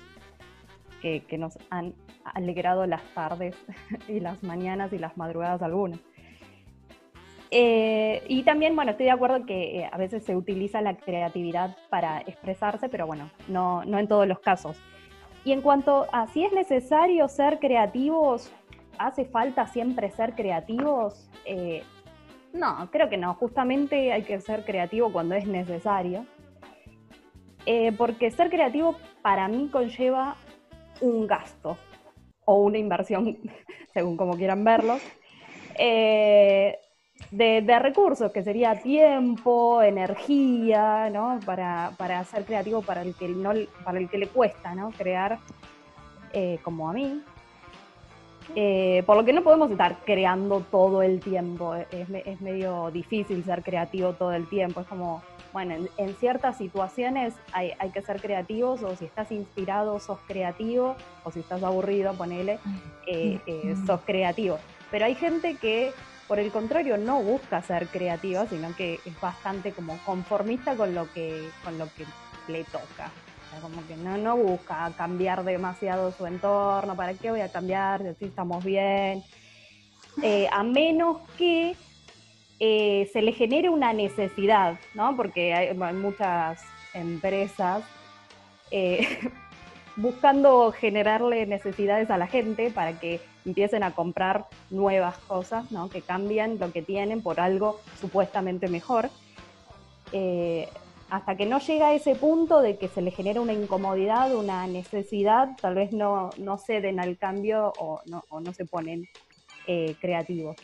que, 1.27 1.37
nos 1.37 1.57
han 1.69 1.93
alegrado 2.23 2.85
las 2.87 3.03
tardes 3.13 3.55
y 4.07 4.19
las 4.19 4.41
mañanas 4.43 4.91
y 4.93 4.97
las 4.97 5.17
madrugadas 5.17 5.61
algunas. 5.61 5.99
Eh, 7.57 8.21
y 8.27 8.43
también, 8.43 8.75
bueno, 8.75 8.91
estoy 8.91 9.05
de 9.05 9.13
acuerdo 9.13 9.45
que 9.45 9.79
eh, 9.79 9.89
a 9.89 9.97
veces 9.97 10.25
se 10.25 10.35
utiliza 10.35 10.81
la 10.81 10.97
creatividad 10.97 11.77
para 11.89 12.19
expresarse, 12.19 12.89
pero 12.89 13.07
bueno, 13.07 13.31
no, 13.47 13.85
no 13.85 13.97
en 13.97 14.09
todos 14.09 14.27
los 14.27 14.39
casos. 14.39 14.77
Y 15.45 15.53
en 15.53 15.61
cuanto 15.61 16.05
a 16.11 16.27
si 16.27 16.43
es 16.43 16.51
necesario 16.51 17.29
ser 17.29 17.59
creativos, 17.59 18.51
¿hace 18.97 19.23
falta 19.23 19.67
siempre 19.67 20.11
ser 20.11 20.33
creativos? 20.35 21.29
Eh, 21.45 21.81
no, 22.51 22.89
creo 22.91 23.07
que 23.07 23.15
no. 23.15 23.35
Justamente 23.35 24.11
hay 24.11 24.23
que 24.23 24.41
ser 24.41 24.65
creativo 24.65 25.13
cuando 25.13 25.33
es 25.35 25.47
necesario. 25.47 26.25
porque 27.97 28.31
ser 28.31 28.49
creativo 28.49 28.97
para 29.21 29.47
mí 29.47 29.69
conlleva 29.71 30.35
un 30.99 31.25
gasto 31.25 31.77
o 32.43 32.57
una 32.57 32.79
inversión, 32.79 33.37
según 33.93 34.17
como 34.17 34.35
quieran 34.35 34.65
verlo, 34.65 34.97
eh, 35.77 36.77
de, 37.31 37.79
recursos, 37.79 38.31
que 38.31 38.43
sería 38.43 38.81
tiempo, 38.81 39.81
energía, 39.81 41.09
¿no? 41.09 41.39
Para, 41.45 42.23
ser 42.25 42.45
creativo 42.45 42.81
para 42.81 43.01
el 43.01 43.15
que, 43.15 43.27
no, 43.27 43.51
para 43.83 43.99
el 43.99 44.09
que 44.09 44.17
le 44.17 44.27
cuesta, 44.27 44.75
¿no? 44.75 44.91
Crear 44.91 45.39
eh, 46.33 46.59
como 46.63 46.89
a 46.89 46.93
mí. 46.93 47.21
Eh, 48.55 49.03
por 49.05 49.17
lo 49.17 49.25
que 49.25 49.33
no 49.33 49.43
podemos 49.43 49.71
estar 49.71 49.97
creando 50.05 50.61
todo 50.69 51.01
el 51.01 51.19
tiempo, 51.19 51.73
es, 51.75 52.07
es 52.09 52.41
medio 52.41 52.91
difícil 52.91 53.43
ser 53.43 53.63
creativo 53.63 54.13
todo 54.13 54.33
el 54.33 54.47
tiempo, 54.47 54.81
es 54.81 54.87
como 54.87 55.23
bueno, 55.55 55.87
en, 55.95 56.15
ciertas 56.15 56.57
situaciones 56.57 57.33
hay, 57.53 57.71
que 57.93 58.01
ser 58.01 58.19
creativos, 58.19 58.83
o 58.83 58.93
si 58.97 59.05
estás 59.05 59.31
inspirado, 59.31 60.01
sos 60.01 60.19
creativo, 60.27 60.97
o 61.23 61.31
si 61.31 61.39
estás 61.39 61.63
aburrido, 61.63 62.13
ponele, 62.13 62.59
eh, 63.07 63.39
sos 63.87 64.01
creativo. 64.01 64.59
Pero 64.91 65.05
hay 65.05 65.15
gente 65.15 65.55
que, 65.55 65.93
por 66.27 66.39
el 66.39 66.51
contrario, 66.51 66.97
no 66.97 67.21
busca 67.21 67.61
ser 67.61 67.87
creativa, 67.87 68.47
sino 68.47 68.75
que 68.75 68.99
es 69.05 69.21
bastante 69.21 69.71
como 69.71 69.97
conformista 70.05 70.75
con 70.75 70.95
lo 70.95 71.11
que, 71.13 71.49
con 71.63 71.77
lo 71.77 71.87
que 71.93 72.05
le 72.51 72.63
toca. 72.63 73.11
Como 73.61 73.85
que 73.87 73.95
no, 73.95 74.17
no 74.17 74.35
busca 74.35 74.91
cambiar 74.97 75.43
demasiado 75.45 76.11
su 76.11 76.25
entorno, 76.25 76.95
¿para 76.95 77.13
qué 77.13 77.31
voy 77.31 77.41
a 77.41 77.51
cambiar 77.51 78.15
si 78.19 78.25
estamos 78.25 78.63
bien? 78.65 79.23
Eh, 80.21 80.47
a 80.51 80.63
menos 80.63 81.19
que 81.37 81.75
eh, 82.59 83.09
se 83.11 83.21
le 83.21 83.31
genere 83.33 83.69
una 83.69 83.93
necesidad, 83.93 84.79
¿no? 84.93 85.15
Porque 85.15 85.53
hay, 85.53 85.73
muchas 85.73 86.61
empresas 86.93 87.83
eh, 88.71 89.19
buscando 89.95 90.71
generarle 90.71 91.45
necesidades 91.45 92.09
a 92.09 92.17
la 92.17 92.27
gente 92.27 92.71
para 92.71 92.99
que 92.99 93.21
empiecen 93.45 93.83
a 93.83 93.91
comprar 93.91 94.45
nuevas 94.69 95.17
cosas, 95.19 95.71
¿no? 95.71 95.89
Que 95.89 96.01
cambien 96.01 96.59
lo 96.59 96.71
que 96.71 96.81
tienen 96.81 97.21
por 97.21 97.39
algo 97.39 97.79
supuestamente 97.99 98.67
mejor. 98.67 99.09
Eh, 100.11 100.67
hasta 101.09 101.37
que 101.37 101.45
no 101.45 101.59
llega 101.59 101.87
a 101.87 101.93
ese 101.93 102.15
punto 102.15 102.61
de 102.61 102.77
que 102.77 102.87
se 102.87 103.01
le 103.01 103.11
genera 103.11 103.39
una 103.39 103.53
incomodidad, 103.53 104.33
una 104.35 104.65
necesidad, 104.65 105.49
tal 105.61 105.75
vez 105.75 105.91
no, 105.91 106.31
no 106.37 106.57
ceden 106.57 106.99
al 106.99 107.17
cambio 107.17 107.73
o 107.77 108.01
no, 108.05 108.23
o 108.29 108.39
no 108.39 108.53
se 108.53 108.65
ponen 108.65 109.07
creativos. 109.99 110.55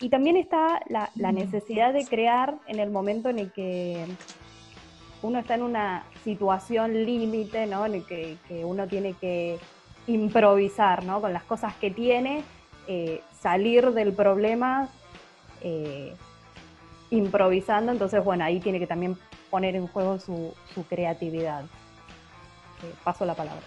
Y 0.00 0.10
también 0.10 0.36
está 0.36 0.82
la, 0.88 1.32
necesidad 1.32 1.94
de 1.94 2.04
crear 2.04 2.58
en 2.66 2.80
el 2.80 2.90
momento 2.90 3.30
en 3.30 3.38
el 3.38 3.52
que 3.52 4.04
uno 5.26 5.40
está 5.40 5.54
en 5.54 5.62
una 5.62 6.04
situación 6.22 7.04
límite, 7.04 7.66
¿no? 7.66 7.84
En 7.84 7.94
el 7.96 8.06
que, 8.06 8.38
uno 8.64 8.86
tiene 8.86 9.14
que 9.14 9.58
improvisar, 10.06 11.02
¿no? 11.04 11.20
Con 11.20 11.32
las 11.32 11.42
cosas 11.42 11.74
que 11.74 11.90
tiene, 11.90 12.44
eh, 12.86 13.22
salir 13.40 13.90
del 13.90 14.12
problema 14.12 14.88
eh, 15.62 16.14
improvisando, 17.10 17.90
entonces 17.90 18.24
bueno, 18.24 18.44
ahí 18.44 18.60
tiene 18.60 18.78
que 18.78 18.86
también 18.86 19.18
poner 19.50 19.74
en 19.74 19.88
juego 19.88 20.20
su, 20.20 20.54
creatividad. 20.88 21.64
Eh, 21.64 22.94
paso 23.02 23.24
la 23.24 23.34
palabra. 23.34 23.66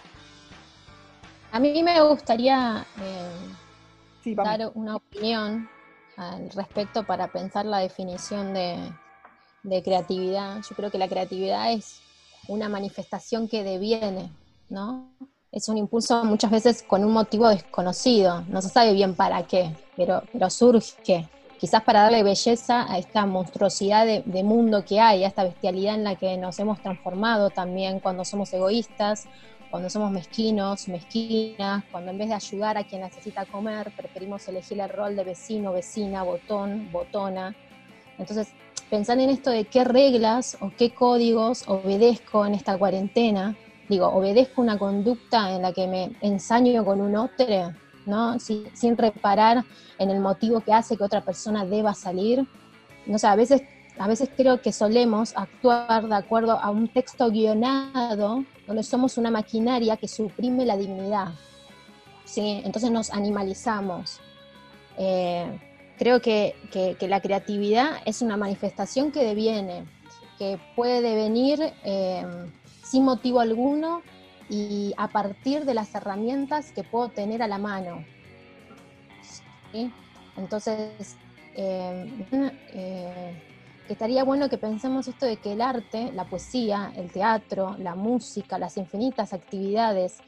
A 1.52 1.60
mí 1.60 1.84
me 1.84 2.02
gustaría 2.02 2.86
dar 4.24 4.72
una 4.76 4.95
opinión 4.95 5.67
al 6.15 6.50
respecto 6.52 7.04
para 7.04 7.28
pensar 7.28 7.65
la 7.65 7.80
definición 7.80 8.54
de, 8.54 8.78
de 9.63 9.84
creatividad. 9.84 10.62
Yo 10.67 10.76
creo 10.76 10.91
que 10.91 10.98
la 10.98 11.08
creatividad 11.08 11.72
es 11.72 12.02
una 12.48 12.69
manifestación 12.69 13.48
que 13.48 13.63
deviene, 13.63 14.30
¿no? 14.69 15.10
Es 15.52 15.67
un 15.67 15.78
impulso 15.78 16.24
muchas 16.26 16.52
veces 16.52 16.84
con 16.84 17.04
un 17.04 17.12
motivo 17.12 17.50
desconocido, 17.50 18.41
no 18.50 18.62
se 18.62 18.69
sabe 18.69 18.93
bien 18.93 19.15
para 19.15 19.43
qué, 19.43 19.76
pero, 19.95 20.22
pero 20.32 20.50
surge, 20.50 21.28
quizás 21.60 21.84
para 21.84 22.04
darle 22.04 22.22
belleza 22.24 22.91
a 22.91 23.00
esta 23.00 23.26
monstruosidad 23.26 24.06
de, 24.06 24.22
de, 24.26 24.43
mundo 24.43 24.86
que 24.86 25.00
hay, 25.00 25.24
a 25.24 25.28
esta 25.28 25.43
bestialidad 25.43 25.95
en 25.95 26.04
la 26.04 26.15
que 26.15 26.38
nos 26.38 26.60
hemos 26.60 26.82
transformado 26.82 27.50
también 27.50 28.00
cuando 28.00 28.24
somos 28.26 28.54
egoístas, 28.54 29.28
cuando 29.69 29.89
somos 29.89 30.12
mezquinos, 30.12 30.88
mezquinas, 30.88 31.84
cuando 31.91 32.12
en 32.12 32.17
vez 32.17 32.30
de 32.30 32.36
ayudar 32.36 32.78
a 32.78 32.84
quien 32.84 33.02
necesita 33.02 33.45
comer, 33.45 33.91
preferimos 33.95 34.48
elegir 34.48 34.80
el 34.80 34.89
rol 34.89 35.15
de 35.15 35.24
vecino, 35.24 35.72
vecina, 35.72 36.24
botón, 36.24 36.91
botona. 36.91 37.56
Entonces, 38.17 38.50
pensar 38.89 39.19
en 39.19 39.30
esto 39.30 39.52
de 39.52 39.65
qué 39.65 39.84
reglas 39.84 40.58
o 40.62 40.71
qué 40.78 40.91
códigos 40.91 41.63
obedezco 41.67 42.45
en 42.45 42.56
esta 42.56 42.78
cuarentena, 42.78 43.56
digo, 43.88 44.08
obedezco 44.08 44.62
una 44.62 44.78
conducta 44.78 45.56
en 45.56 45.62
la 45.62 45.73
que 45.73 45.88
me 45.88 46.12
ensaño 46.21 46.84
con 46.84 47.02
un 47.02 47.15
otro, 47.15 47.73
¿no? 48.06 48.39
Sin, 48.39 48.97
reparar 48.97 49.63
en 49.97 50.10
el 50.10 50.19
motivo 50.19 50.62
que 50.62 50.73
hace 50.73 50.97
que 50.97 51.04
otra 51.04 51.21
persona 51.21 51.65
deba 51.65 51.93
salir. 51.93 52.47
No 53.06 53.17
sé, 53.17 53.28
a 53.28 53.36
veces, 53.36 53.62
a 53.97 54.08
veces 54.08 54.30
creo 54.36 54.62
que 54.62 54.71
solemos 54.71 55.34
actuar 55.36 56.08
de 56.08 56.15
acuerdo 56.15 56.60
a 56.60 56.69
un 56.69 56.88
texto 56.88 57.30
guionado 57.30 58.43
donde 58.67 58.84
somos 58.84 59.17
una 59.17 59.32
maquinaria 59.32 59.97
que 59.97 60.08
suprime 60.08 60.65
la 60.65 60.78
dignidad. 60.78 61.30
¿sí? 62.25 62.62
Entonces 62.63 62.91
nos 62.91 63.12
animalizamos. 63.12 64.19
Eh, 64.97 65.60
creo 66.00 66.22
que, 66.22 66.56
la 67.02 67.22
creatividad 67.22 67.98
es 68.06 68.22
una 68.22 68.38
manifestación 68.38 69.12
que 69.12 69.24
deviene, 69.24 69.84
que 70.40 70.58
puede 70.76 71.02
devenir 71.02 71.60
eh, 71.84 72.26
sin 72.84 73.04
motivo 73.04 73.42
alguno 73.42 74.02
y 74.50 74.94
a 74.98 75.10
partir 75.10 75.66
de 75.66 75.74
las 75.74 75.94
herramientas 75.94 76.72
que 76.72 76.84
puedo 76.84 77.10
tener 77.10 77.44
a 77.44 77.48
la 77.48 77.58
mano. 77.58 78.06
Entonces, 80.38 81.18
eh, 81.56 83.36
estaría 83.90 84.24
bueno 84.24 84.50
que 84.50 84.58
pensemos 84.58 85.08
esto 85.08 85.26
de 85.26 85.36
que 85.36 85.52
el 85.52 85.62
arte, 85.62 86.14
la 86.14 86.24
poesía, 86.24 86.94
el 86.96 87.12
teatro, 87.12 87.76
la 87.78 87.96
música, 87.96 88.58
las 88.58 88.78
infinitas 88.78 89.34
actividades 89.34 90.20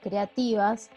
creativas, 0.00 0.88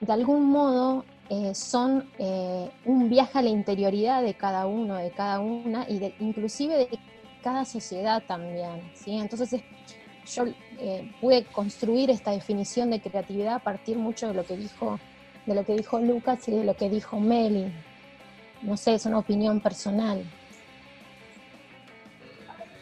de 0.00 0.12
algún 0.12 0.50
modo 0.50 1.04
eh, 1.28 1.54
son 1.54 2.08
eh, 2.18 2.70
un 2.84 3.08
viaje 3.08 3.38
a 3.38 3.42
la 3.42 3.48
interioridad 3.48 4.22
de 4.22 4.34
cada 4.34 4.66
uno, 4.66 4.96
de 4.96 5.10
cada 5.10 5.40
una, 5.40 5.88
y 5.88 5.98
de, 5.98 6.14
inclusive 6.20 6.76
de 6.76 6.98
cada 7.42 7.64
sociedad 7.64 8.22
también. 8.26 8.82
¿sí? 8.94 9.12
Entonces, 9.12 9.60
yo 10.34 10.44
eh, 10.78 11.12
pude 11.20 11.44
construir 11.44 12.10
esta 12.10 12.30
definición 12.30 12.90
de 12.90 13.00
creatividad 13.00 13.54
a 13.54 13.58
partir 13.60 13.96
mucho 13.96 14.28
de 14.28 14.34
lo 14.34 14.44
que 14.44 14.56
dijo, 14.56 14.98
de 15.46 15.54
lo 15.54 15.64
que 15.64 15.74
dijo 15.74 15.98
Lucas 16.00 16.46
y 16.48 16.52
de 16.52 16.64
lo 16.64 16.74
que 16.76 16.90
dijo 16.90 17.18
Meli. 17.20 17.72
No 18.62 18.76
sé, 18.76 18.94
es 18.94 19.06
una 19.06 19.18
opinión 19.18 19.60
personal 19.60 20.24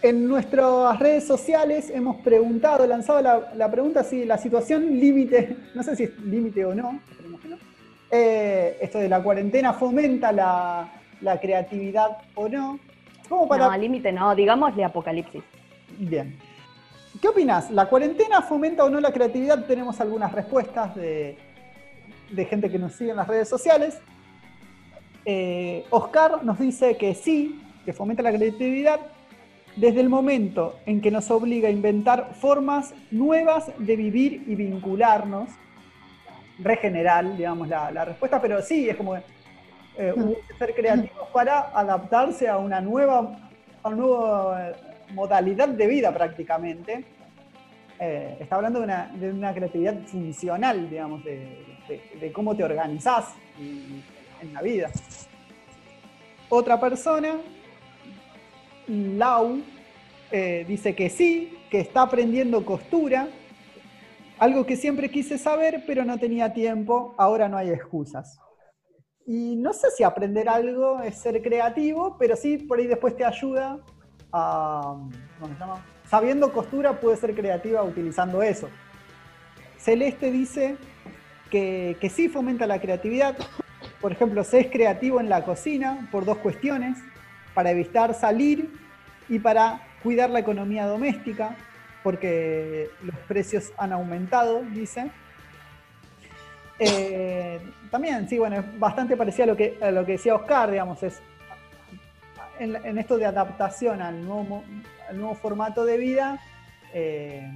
en 0.05 0.29
nuestras 0.29 0.99
redes 0.99 1.27
sociales 1.27 1.89
hemos 1.89 2.17
preguntado, 2.17 2.87
lanzado 2.87 3.23
la, 3.23 3.71
pregunta 3.71 4.05
si 4.05 4.27
la 4.27 4.37
situación 4.37 5.01
límite, 5.01 5.57
no 5.75 5.83
sé 5.83 5.97
si 5.97 6.03
es 6.05 6.19
límite 6.21 6.63
o 6.67 6.75
no, 6.75 7.01
eh, 8.17 8.79
esto 8.81 8.99
de 8.99 9.09
la 9.09 9.21
cuarentena 9.21 9.73
fomenta 9.73 10.31
la, 10.31 10.89
creatividad 11.41 12.19
o 12.37 12.49
no. 12.49 12.79
¿Cómo 13.29 13.49
para... 13.49 13.67
No, 13.67 13.77
límite 13.77 14.13
no, 14.13 14.35
digámosle 14.37 14.85
apocalipsis. 14.85 15.43
Bien. 15.99 16.39
¿Qué 17.21 17.27
opinas? 17.27 17.73
¿La 17.73 17.87
cuarentena 17.87 18.43
fomenta 18.43 18.85
o 18.85 18.91
no 18.91 19.01
la 19.01 19.13
creatividad? 19.13 19.67
Tenemos 19.67 20.01
algunas 20.01 20.31
respuestas 20.31 20.95
de, 20.95 21.37
gente 22.49 22.71
que 22.71 22.79
nos 22.79 22.93
sigue 22.93 23.11
en 23.11 23.17
las 23.17 23.27
redes 23.27 23.49
sociales. 23.49 23.99
Eh, 25.25 25.85
Oscar 25.91 26.45
nos 26.45 26.61
dice 26.61 26.97
que 26.97 27.15
sí, 27.15 27.61
que 27.85 27.93
fomenta 27.93 28.23
la 28.23 28.33
creatividad, 28.33 29.01
desde 29.75 30.01
el 30.01 30.09
momento 30.09 30.77
en 30.87 31.01
que 31.01 31.11
nos 31.11 31.33
obliga 31.33 31.69
a 31.69 31.73
inventar 31.73 32.35
formas 32.35 32.95
nuevas 33.11 33.73
de 33.79 33.97
vivir 33.97 34.45
y 34.47 34.55
vincularnos, 34.55 35.49
re 36.59 36.77
general, 36.77 37.37
digamos, 37.37 37.69
la, 37.69 38.05
respuesta, 38.05 38.41
pero 38.41 38.63
sí, 38.63 38.89
es 38.89 38.97
como 38.97 39.17
eh, 39.17 39.23
ser 40.59 40.75
creativos 40.75 41.29
para 41.33 41.71
adaptarse 41.75 42.49
a 42.49 42.59
una 42.59 42.81
nueva, 42.81 43.39
a 43.83 43.89
una 43.89 43.97
nueva 43.97 44.71
eh, 44.71 44.75
modalidad 45.13 45.69
de 45.69 45.87
vida 45.87 46.13
prácticamente. 46.13 47.05
Eh, 48.01 48.37
está 48.41 48.57
hablando 48.57 48.81
de 48.81 49.31
una, 49.31 49.55
creatividad 49.55 49.99
funcional, 50.07 50.91
digamos, 50.91 51.25
de, 51.25 52.33
cómo 52.33 52.57
te 52.57 52.65
organizás 52.65 53.35
en 53.59 54.53
la 54.53 54.63
vida. 54.63 54.91
Otra 56.49 56.79
persona 56.79 57.37
Lau 58.87 59.63
eh, 60.31 60.65
dice 60.67 60.95
que 60.95 61.09
sí, 61.09 61.59
que 61.71 61.81
está 61.81 62.03
aprendiendo 62.03 62.65
costura, 62.65 63.29
algo 64.39 64.67
que 64.67 64.77
siempre 64.77 65.11
quise 65.11 65.39
saber, 65.39 65.85
pero 65.87 66.05
no 66.05 66.19
tenía 66.19 66.53
tiempo, 66.53 67.15
ahora 67.19 67.49
no 67.49 67.57
hay 67.57 67.71
excusas. 67.71 68.39
Y 69.27 69.57
no 69.57 69.73
sé 69.73 69.91
si 69.91 70.05
aprender 70.05 70.49
algo 70.49 71.01
es 71.01 71.17
ser 71.17 71.41
creativo, 71.43 72.17
pero 72.19 72.37
sí 72.37 72.59
por 72.59 72.79
ahí 72.79 72.87
después 72.87 73.17
te 73.17 73.25
ayuda 73.25 73.79
a... 74.33 74.99
Sabiendo 76.07 76.53
costura 76.53 77.01
puede 77.01 77.17
ser 77.17 77.35
creativa 77.35 77.83
utilizando 77.83 78.43
eso. 78.43 78.69
Celeste 79.79 80.31
dice 80.31 80.77
que, 81.51 81.97
que 82.01 82.11
sí 82.11 82.29
fomenta 82.29 82.67
la 82.67 82.81
creatividad. 82.81 83.37
Por 84.01 84.13
ejemplo, 84.13 84.45
se 84.45 84.61
es 84.61 84.71
creativo 84.71 85.21
en 85.21 85.31
la 85.31 85.45
cocina 85.45 86.09
por 86.13 86.27
dos 86.27 86.39
cuestiones 86.39 86.99
para 87.55 87.71
evitar 87.71 88.13
salir 88.13 88.71
y 89.29 89.39
para 89.39 89.81
cuidar 90.03 90.29
la 90.29 90.41
economía 90.41 90.87
doméstica, 90.87 91.57
porque 92.05 92.91
los 93.03 93.17
precios 93.27 93.73
han 93.79 93.93
aumentado, 93.93 94.63
dice. 94.63 95.11
Eh, 96.79 97.59
también, 97.91 98.29
sí, 98.29 98.39
bueno, 98.39 98.57
es 98.61 98.79
bastante 98.79 99.17
parecido 99.17 99.45
a 99.45 99.47
lo 99.49 99.57
que, 99.57 99.79
lo 99.91 100.05
que 100.05 100.13
decía 100.13 100.35
Oscar, 100.35 100.71
digamos, 100.71 101.03
es 101.03 101.21
en, 102.59 102.99
esto 102.99 103.17
de 103.17 103.25
adaptación 103.25 104.03
al 104.03 104.23
nuevo, 104.25 104.63
nuevo 105.13 105.35
formato 105.35 105.85
de 105.85 105.97
vida, 105.97 106.39
eh, 106.93 107.51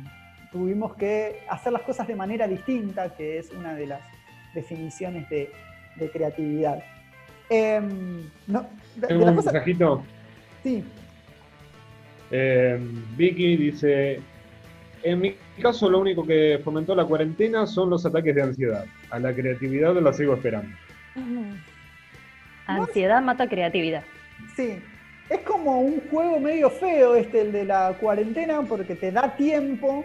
tuvimos 0.51 0.95
que 0.97 1.41
hacer 1.49 1.73
las 1.73 1.83
cosas 1.83 2.09
de 2.09 2.17
manera 2.17 2.49
distinta, 2.49 3.15
que 3.15 3.39
es 3.39 3.51
una 3.51 3.75
de 3.75 3.87
las 3.87 4.01
definiciones 4.55 5.29
de, 5.29 5.51
creatividad. 6.13 6.83
Eh, 7.51 7.81
Tengo 9.07 9.25
un 9.25 9.35
mensajito. 9.35 10.03
Sí. 10.63 10.85
Eh, 12.31 12.79
Vicky 13.17 13.57
dice, 13.57 14.21
en 15.03 15.21
mi 15.21 15.37
caso 15.61 15.89
lo 15.89 15.99
único 15.99 16.27
que 16.27 16.61
fomentó 16.65 16.95
la 16.95 17.05
cuarentena 17.05 17.67
son 17.67 17.91
los 17.91 18.05
ataques 18.05 18.35
de 18.35 18.43
ansiedad. 18.43 18.85
A 19.11 19.19
la 19.19 19.35
creatividad 19.35 19.95
la 19.95 20.13
sigo 20.13 20.35
esperando. 20.35 20.75
Ansiedad 22.67 23.23
mata 23.23 23.49
creatividad. 23.49 24.03
Sí, 24.55 24.79
es 25.29 25.41
como 25.41 25.81
un 25.81 26.01
juego 26.11 26.39
medio 26.41 26.71
feo 26.71 27.15
este, 27.15 27.43
el 27.43 27.53
de 27.53 27.65
la 27.65 27.95
cuarentena, 28.01 28.63
porque 28.63 28.95
te 28.95 29.11
da 29.11 29.35
tiempo. 29.37 30.05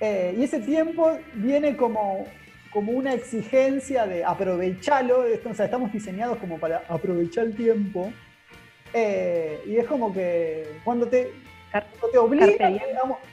Eh, 0.00 0.34
y 0.38 0.44
ese 0.44 0.60
tiempo 0.60 1.18
viene 1.34 1.76
como, 1.76 2.26
como 2.72 2.92
una 2.92 3.14
exigencia 3.14 4.06
de 4.06 4.24
aprovecharlo. 4.24 5.24
O 5.44 5.54
sea, 5.54 5.66
estamos 5.66 5.92
diseñados 5.92 6.38
como 6.38 6.58
para 6.58 6.84
aprovechar 6.88 7.46
el 7.46 7.56
tiempo. 7.56 8.12
Eh, 8.94 9.60
y 9.66 9.76
es 9.76 9.86
como 9.86 10.12
que 10.12 10.66
cuando 10.84 11.06
te, 11.06 11.30
te 12.10 12.18
obligan, 12.18 12.78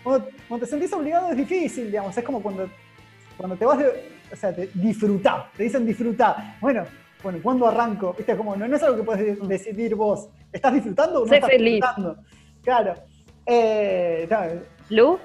cuando, 0.04 0.30
te 0.60 0.65
sentís 0.65 0.93
obligado 0.93 1.32
es 1.32 1.38
difícil, 1.38 1.88
digamos, 1.88 2.17
es 2.17 2.23
como 2.23 2.41
cuando, 2.41 2.69
cuando 3.38 3.56
te 3.58 3.65
vas 3.65 3.80
de, 3.80 4.19
o 4.32 4.36
sea, 4.36 4.56
te, 4.56 4.67
disfrutar, 4.73 5.52
te 5.56 5.63
dicen 5.63 5.86
disfrutar. 5.86 6.58
Bueno, 6.62 6.86
bueno, 7.21 7.39
¿cuándo 7.43 7.67
arranco? 7.67 8.13
Viste, 8.17 8.38
como 8.38 8.56
no, 8.56 8.65
es 8.73 8.84
algo 8.84 8.97
que 8.97 9.04
puedes 9.04 9.47
decidir 9.47 9.95
vos. 9.95 10.30
¿Estás 10.54 10.73
disfrutando 10.73 11.21
o 11.21 11.25
no 11.25 11.34
estás 11.34 11.49
disfrutando? 11.49 12.17
Claro. 12.63 12.93
Eh, 13.45 14.28
¿Lu? 14.89 15.19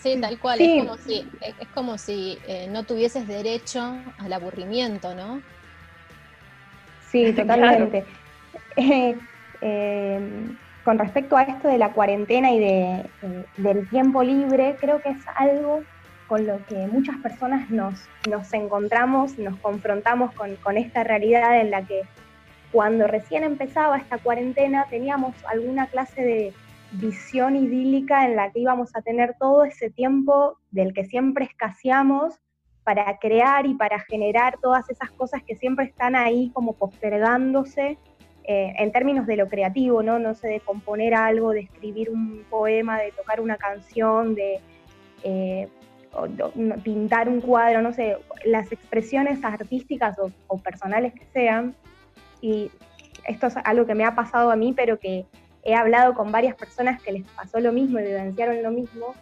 Sí, 0.00 0.18
tal 0.20 0.38
cual. 0.38 0.60
Es 0.60 0.82
como 0.82 0.96
si, 0.96 1.28
es 1.42 1.68
como 1.74 1.98
si 1.98 2.38
eh, 2.48 2.66
no 2.70 2.84
tuvieses 2.84 3.28
derecho 3.28 3.96
al 4.18 4.32
aburrimiento, 4.32 5.14
¿no? 5.14 5.42
Sí, 7.10 7.32
totalmente. 7.36 8.04
con 10.84 10.98
respecto 10.98 11.36
a 11.36 11.42
esto 11.42 11.68
de 11.68 11.78
la 11.78 11.92
cuarentena 11.92 12.52
y 12.52 12.58
de, 12.58 13.10
del 13.58 13.88
tiempo 13.88 14.22
libre, 14.22 14.76
creo 14.80 15.00
que 15.00 15.10
es 15.10 15.18
algo 15.34 15.82
con 16.26 16.46
lo 16.46 16.64
que 16.66 16.86
muchas 16.86 17.16
personas 17.18 17.70
nos, 17.70 18.08
nos 18.28 18.52
encontramos, 18.52 19.36
nos 19.38 19.58
confrontamos 19.58 20.32
con, 20.34 20.56
con 20.56 20.76
esta 20.76 21.02
realidad 21.02 21.60
en 21.60 21.70
la 21.70 21.82
que 21.82 22.02
cuando 22.72 23.06
recién 23.06 23.42
empezaba 23.42 23.98
esta 23.98 24.18
cuarentena 24.18 24.86
teníamos 24.88 25.34
alguna 25.46 25.88
clase 25.88 26.22
de 26.22 26.54
visión 26.92 27.56
idílica 27.56 28.24
en 28.26 28.36
la 28.36 28.50
que 28.50 28.60
íbamos 28.60 28.94
a 28.94 29.02
tener 29.02 29.34
todo 29.38 29.64
ese 29.64 29.90
tiempo 29.90 30.56
del 30.70 30.92
que 30.94 31.04
siempre 31.04 31.44
escaseamos 31.44 32.38
para 32.84 33.18
crear 33.18 33.66
y 33.66 33.74
para 33.74 34.00
generar 34.00 34.58
todas 34.60 34.88
esas 34.88 35.10
cosas 35.10 35.42
que 35.42 35.56
siempre 35.56 35.86
están 35.86 36.16
ahí 36.16 36.50
como 36.54 36.74
postergándose 36.74 37.98
eh, 38.44 38.74
en 38.78 38.92
términos 38.92 39.26
de 39.26 39.36
lo 39.36 39.48
creativo, 39.48 40.02
¿no? 40.02 40.18
No 40.18 40.34
sé, 40.34 40.48
de 40.48 40.60
componer 40.60 41.14
algo, 41.14 41.50
de 41.50 41.60
escribir 41.60 42.10
un 42.10 42.44
poema, 42.50 42.98
de 42.98 43.12
tocar 43.12 43.40
una 43.40 43.56
canción, 43.56 44.34
de 44.34 44.60
eh, 45.22 45.68
pintar 46.82 47.28
un 47.28 47.40
cuadro, 47.40 47.82
no 47.82 47.92
sé, 47.92 48.16
las 48.44 48.72
expresiones 48.72 49.44
artísticas 49.44 50.16
o 50.48 50.58
personales 50.58 51.12
que 51.14 51.24
sean, 51.32 51.74
y 52.40 52.70
esto 53.26 53.46
es 53.46 53.54
algo 53.64 53.86
que 53.86 53.94
me 53.94 54.04
ha 54.04 54.14
pasado 54.14 54.50
a 54.50 54.56
mí, 54.56 54.72
pero 54.74 54.98
que 54.98 55.26
he 55.62 55.74
hablado 55.74 56.14
con 56.14 56.32
varias 56.32 56.54
personas 56.54 57.02
que 57.02 57.12
les 57.12 57.26
pasó 57.28 57.60
lo 57.60 57.72
mismo 57.72 58.00
y 58.00 58.04
vivenciaron 58.04 58.62
lo 58.62 58.70
mismo, 58.70 59.14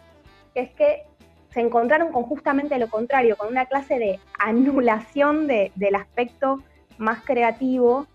que 0.53 0.61
es 0.61 0.71
que 0.71 1.03
se 1.51 1.61
encontraron 1.61 2.11
con 2.11 2.23
justamente 2.23 2.77
lo 2.77 2.89
contrario, 2.89 3.35
con 3.35 3.49
una 3.49 3.65
clase 3.65 3.97
de 3.97 4.19
anulación 4.37 5.47
del 5.47 5.95
aspecto 5.95 6.63
más 6.97 7.23
creativo, 7.23 8.07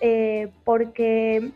eh, 0.00 0.48
porque 0.64 1.50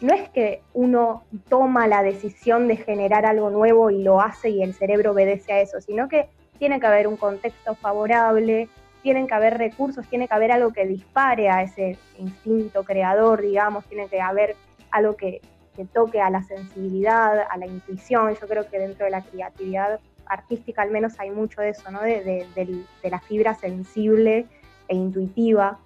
no 0.00 0.14
es 0.14 0.28
que 0.30 0.62
uno 0.74 1.24
toma 1.48 1.86
la 1.86 2.02
decisión 2.02 2.68
de 2.68 2.76
generar 2.76 3.24
algo 3.24 3.50
nuevo 3.50 3.90
y 3.90 4.02
lo 4.02 4.20
hace 4.20 4.50
y 4.50 4.62
el 4.62 4.74
cerebro 4.74 5.12
obedece 5.12 5.52
a 5.52 5.60
eso, 5.60 5.80
sino 5.80 6.08
que 6.08 6.28
tiene 6.58 6.80
que 6.80 6.86
haber 6.86 7.06
un 7.08 7.16
contexto 7.16 7.74
favorable, 7.74 8.68
tienen 9.02 9.26
que 9.26 9.34
haber 9.34 9.58
recursos, 9.58 10.06
tiene 10.08 10.28
que 10.28 10.34
haber 10.34 10.52
algo 10.52 10.72
que 10.72 10.86
dispare 10.86 11.50
a 11.50 11.62
ese 11.62 11.98
instinto 12.18 12.84
creador, 12.84 13.42
digamos, 13.42 13.84
tiene 13.86 14.08
que 14.08 14.20
haber 14.20 14.56
algo 14.90 15.16
que, 15.16 15.40
toque 15.92 16.20
a 16.20 16.30
la 16.30 16.42
sensibilidad, 16.42 17.46
a 17.50 17.56
la 17.56 17.66
intuición. 17.66 18.36
Yo 18.40 18.46
creo 18.46 18.68
que 18.68 18.78
dentro 18.78 19.06
de 19.06 19.10
la 19.10 19.22
creatividad 19.22 19.98
artística 20.26 20.82
al 20.82 20.90
menos 20.90 21.18
hay 21.18 21.30
mucho 21.30 21.62
de 21.62 21.70
eso, 21.70 21.90
¿no? 21.90 22.02
De, 22.02 22.46
la 23.02 23.18
fibra 23.20 23.54
sensible 23.54 24.46
e 24.86 24.94
intuitiva. 24.94 25.80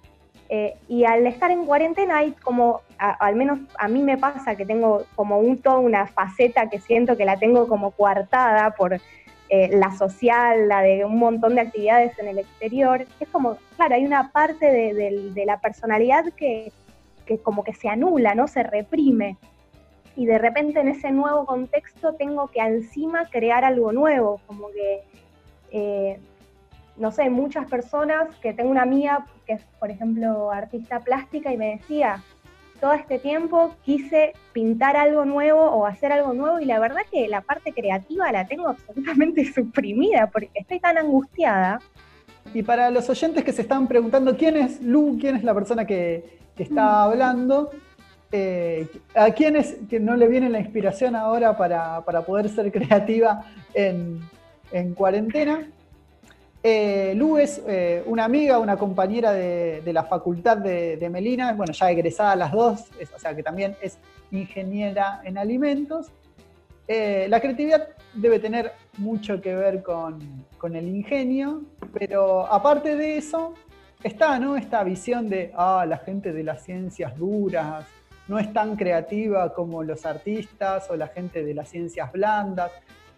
Eh, 0.49 0.75
y 0.87 1.03
al 1.03 1.27
estar 1.27 1.51
en 1.51 1.65
cuarentena 1.65 2.17
hay 2.17 2.31
como, 2.31 2.81
al 2.97 3.35
menos 3.35 3.59
a 3.77 3.89
mí 3.89 4.01
me 4.01 4.17
pasa 4.17 4.55
que 4.55 4.65
tengo 4.65 5.03
como 5.15 5.39
un, 5.39 5.57
toda 5.57 5.79
una 5.79 6.07
faceta 6.07 6.69
que 6.69 6.79
siento 6.79 7.17
que 7.17 7.25
la 7.25 7.37
tengo 7.37 7.67
como 7.67 7.91
coartada 7.91 8.71
por 8.71 8.97
eh, 9.49 9.69
la 9.71 9.95
social, 9.95 10.67
la 10.67 10.81
de 10.81 11.05
un 11.05 11.19
montón 11.19 11.55
de 11.55 11.61
actividades 11.61 12.17
en 12.19 12.27
el 12.27 12.39
exterior, 12.39 13.05
es 13.19 13.29
como, 13.29 13.57
claro, 13.77 13.95
hay 13.95 14.05
una 14.05 14.31
parte 14.31 14.65
de, 14.65 15.45
la 15.45 15.59
personalidad 15.61 16.25
que, 16.35 16.71
como 17.43 17.63
que 17.63 17.73
se 17.73 17.87
anula, 17.87 18.35
¿no? 18.35 18.49
Se 18.49 18.63
reprime. 18.63 19.37
Y 20.17 20.25
de 20.25 20.37
repente 20.37 20.81
en 20.81 20.89
ese 20.89 21.11
nuevo 21.11 21.45
contexto 21.45 22.13
tengo 22.13 22.47
que 22.47 22.59
encima 22.59 23.29
crear 23.29 23.63
algo 23.63 23.93
nuevo, 23.93 24.41
como 24.47 24.69
que, 24.71 25.01
eh, 25.71 26.19
no 26.97 27.11
sé, 27.11 27.29
muchas 27.29 27.67
personas, 27.69 28.33
que 28.41 28.53
tengo 28.53 28.69
una 28.69 28.81
amiga 28.81 29.25
que 29.45 29.53
es, 29.53 29.61
por 29.79 29.91
ejemplo, 29.91 30.51
artista 30.51 30.99
plástica 30.99 31.53
y 31.53 31.57
me 31.57 31.77
decía, 31.77 32.23
todo 32.79 32.93
este 32.93 33.19
tiempo 33.19 33.75
quise 33.83 34.33
pintar 34.53 34.95
algo 34.97 35.25
nuevo 35.25 35.61
o 35.61 35.85
hacer 35.85 36.11
algo 36.11 36.33
nuevo 36.33 36.59
y 36.59 36.65
la 36.65 36.79
verdad 36.79 37.01
que 37.11 37.27
la 37.27 37.41
parte 37.41 37.73
creativa 37.73 38.31
la 38.31 38.45
tengo 38.45 38.69
absolutamente 38.69 39.45
suprimida 39.53 40.27
porque 40.27 40.49
estoy 40.53 40.79
tan 40.79 40.97
angustiada. 40.97 41.79
Y 42.53 42.63
para 42.63 42.89
los 42.89 43.09
oyentes 43.09 43.43
que 43.43 43.51
se 43.51 43.63
están 43.63 43.87
preguntando 43.87 44.37
quién 44.37 44.55
es 44.55 44.81
Lu, 44.81 45.17
quién 45.19 45.35
es 45.35 45.43
la 45.43 45.53
persona 45.53 45.85
que, 45.85 46.37
está 46.57 46.83
mm. 46.83 47.09
hablando, 47.11 47.71
eh, 48.31 48.87
¿a 49.15 49.31
quién 49.31 49.55
es 49.55 49.77
que 49.89 49.99
no 49.99 50.15
le 50.15 50.27
viene 50.27 50.49
la 50.49 50.59
inspiración 50.59 51.15
ahora 51.15 51.57
para, 51.57 52.01
poder 52.25 52.49
ser 52.49 52.71
creativa 52.71 53.43
en, 53.73 54.21
en 54.71 54.93
cuarentena? 54.93 55.67
Eh, 56.69 57.13
Lu 57.15 57.37
es 57.37 57.63
eh, 57.65 58.03
una 58.07 58.25
amiga, 58.25 58.59
una 58.59 58.75
compañera 58.75 59.31
de, 59.31 59.81
la 59.85 60.03
facultad 60.03 60.57
de, 60.57 61.09
Melina, 61.09 61.53
bueno, 61.53 61.71
ya 61.71 61.89
egresada 61.89 62.35
las 62.35 62.51
dos, 62.51 62.81
o 63.15 63.19
sea 63.19 63.33
que 63.33 63.41
también 63.41 63.77
es 63.81 63.97
ingeniera 64.31 65.21
en 65.23 65.37
alimentos. 65.37 66.11
Eh, 66.85 67.27
la 67.29 67.39
creatividad 67.39 67.87
debe 68.13 68.39
tener 68.39 68.73
mucho 68.97 69.39
que 69.39 69.55
ver 69.55 69.81
con, 69.81 70.19
el 70.61 70.87
ingenio, 70.89 71.61
pero 71.93 72.45
aparte 72.45 72.97
de 72.97 73.15
eso, 73.15 73.53
está 74.03 74.37
¿no? 74.37 74.57
esta 74.57 74.83
visión 74.83 75.29
de, 75.29 75.53
ah, 75.55 75.85
la 75.87 75.99
gente 75.99 76.33
de 76.33 76.43
las 76.43 76.65
ciencias 76.65 77.17
duras 77.17 77.85
no 78.27 78.39
es 78.39 78.51
tan 78.51 78.75
creativa 78.75 79.53
como 79.53 79.83
los 79.83 80.05
artistas 80.05 80.89
o 80.89 80.97
la 80.97 81.07
gente 81.07 81.45
de 81.45 81.53
las 81.53 81.69
ciencias 81.69 82.11
blandas. 82.11 82.73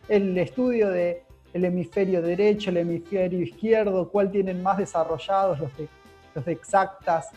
El 0.08 0.38
estudio 0.38 0.90
de 0.90 1.24
el 1.54 1.66
hemisferio 1.66 2.22
derecho, 2.22 2.70
el 2.70 2.78
hemisferio 2.78 3.42
izquierdo, 3.42 4.10
cuál 4.10 4.32
tienen 4.32 4.62
más 4.62 4.78
desarrollados 4.78 5.60
los 5.60 5.78
de, 5.78 5.88
los 6.36 6.48
exactas. 6.48 7.30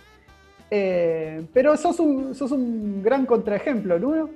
Eh, 0.70 1.44
pero 1.52 1.76
sos 1.76 2.00
un, 2.00 2.34
sos 2.34 2.52
un 2.52 3.02
gran 3.02 3.26
contraejemplo, 3.26 3.98
¿no? 3.98 4.28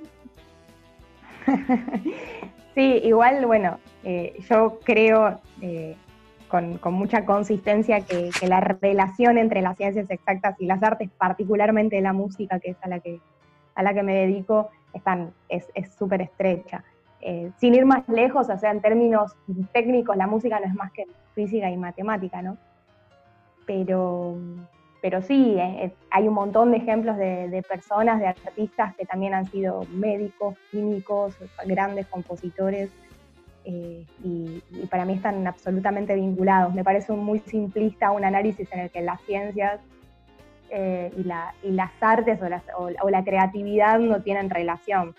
sí, 2.75 3.01
igual, 3.03 3.45
bueno, 3.45 3.79
eh, 4.03 4.37
yo 4.49 4.79
creo 4.83 5.39
eh, 5.61 5.95
con, 6.47 6.79
mucha 6.93 7.25
consistencia 7.25 8.01
que, 8.01 8.29
la 8.47 8.59
relación 8.59 9.37
entre 9.37 9.61
las 9.61 9.77
ciencias 9.77 10.09
exactas 10.09 10.55
y 10.59 10.65
las 10.65 10.81
artes, 10.83 11.09
particularmente 11.17 11.99
la 12.01 12.13
música, 12.13 12.59
que 12.59 12.71
es 12.71 12.77
a 12.81 12.87
la 12.87 12.99
que, 12.99 13.19
a 13.75 13.83
la 13.83 13.93
que 13.93 14.03
me 14.03 14.15
dedico, 14.15 14.69
están, 14.93 15.33
es 15.49 15.65
súper 15.97 16.21
estrecha. 16.21 16.83
Eh, 17.29 17.51
sin 17.57 17.75
ir 17.75 17.85
más 17.85 18.07
lejos, 18.07 18.49
o 18.49 18.57
sea, 18.57 18.71
en 18.71 18.79
términos 18.79 19.35
técnicos, 19.73 20.15
la 20.15 20.27
música 20.27 20.61
no 20.61 20.65
es 20.65 20.73
más 20.73 20.93
que 20.93 21.03
física 21.35 21.69
y 21.69 21.75
matemática, 21.75 22.41
¿no? 22.41 22.55
Pero, 23.65 24.37
pero 25.01 25.21
sí, 25.21 25.57
eh, 25.57 25.83
eh, 25.83 25.93
hay 26.09 26.29
un 26.29 26.33
montón 26.33 26.71
de 26.71 26.77
ejemplos 26.77 27.17
de, 27.17 27.65
personas, 27.67 28.21
de 28.21 28.27
artistas 28.27 28.95
que 28.95 29.05
también 29.05 29.33
han 29.33 29.45
sido 29.47 29.81
médicos, 29.91 30.55
químicos, 30.71 31.35
grandes 31.65 32.07
compositores, 32.07 32.91
y, 33.65 34.63
para 34.89 35.03
mí 35.03 35.11
están 35.11 35.45
absolutamente 35.45 36.15
vinculados. 36.15 36.73
Me 36.73 36.85
parece 36.85 37.11
muy 37.11 37.39
simplista 37.39 38.11
un 38.11 38.23
análisis 38.23 38.71
en 38.71 38.79
el 38.79 38.89
que 38.89 39.01
las 39.01 39.19
ciencias 39.23 39.81
y, 40.71 41.23
las 41.25 41.91
artes 41.99 42.39
o 42.77 43.09
la 43.09 43.23
creatividad 43.25 43.99
no 43.99 44.21
tienen 44.21 44.49
relación 44.49 45.13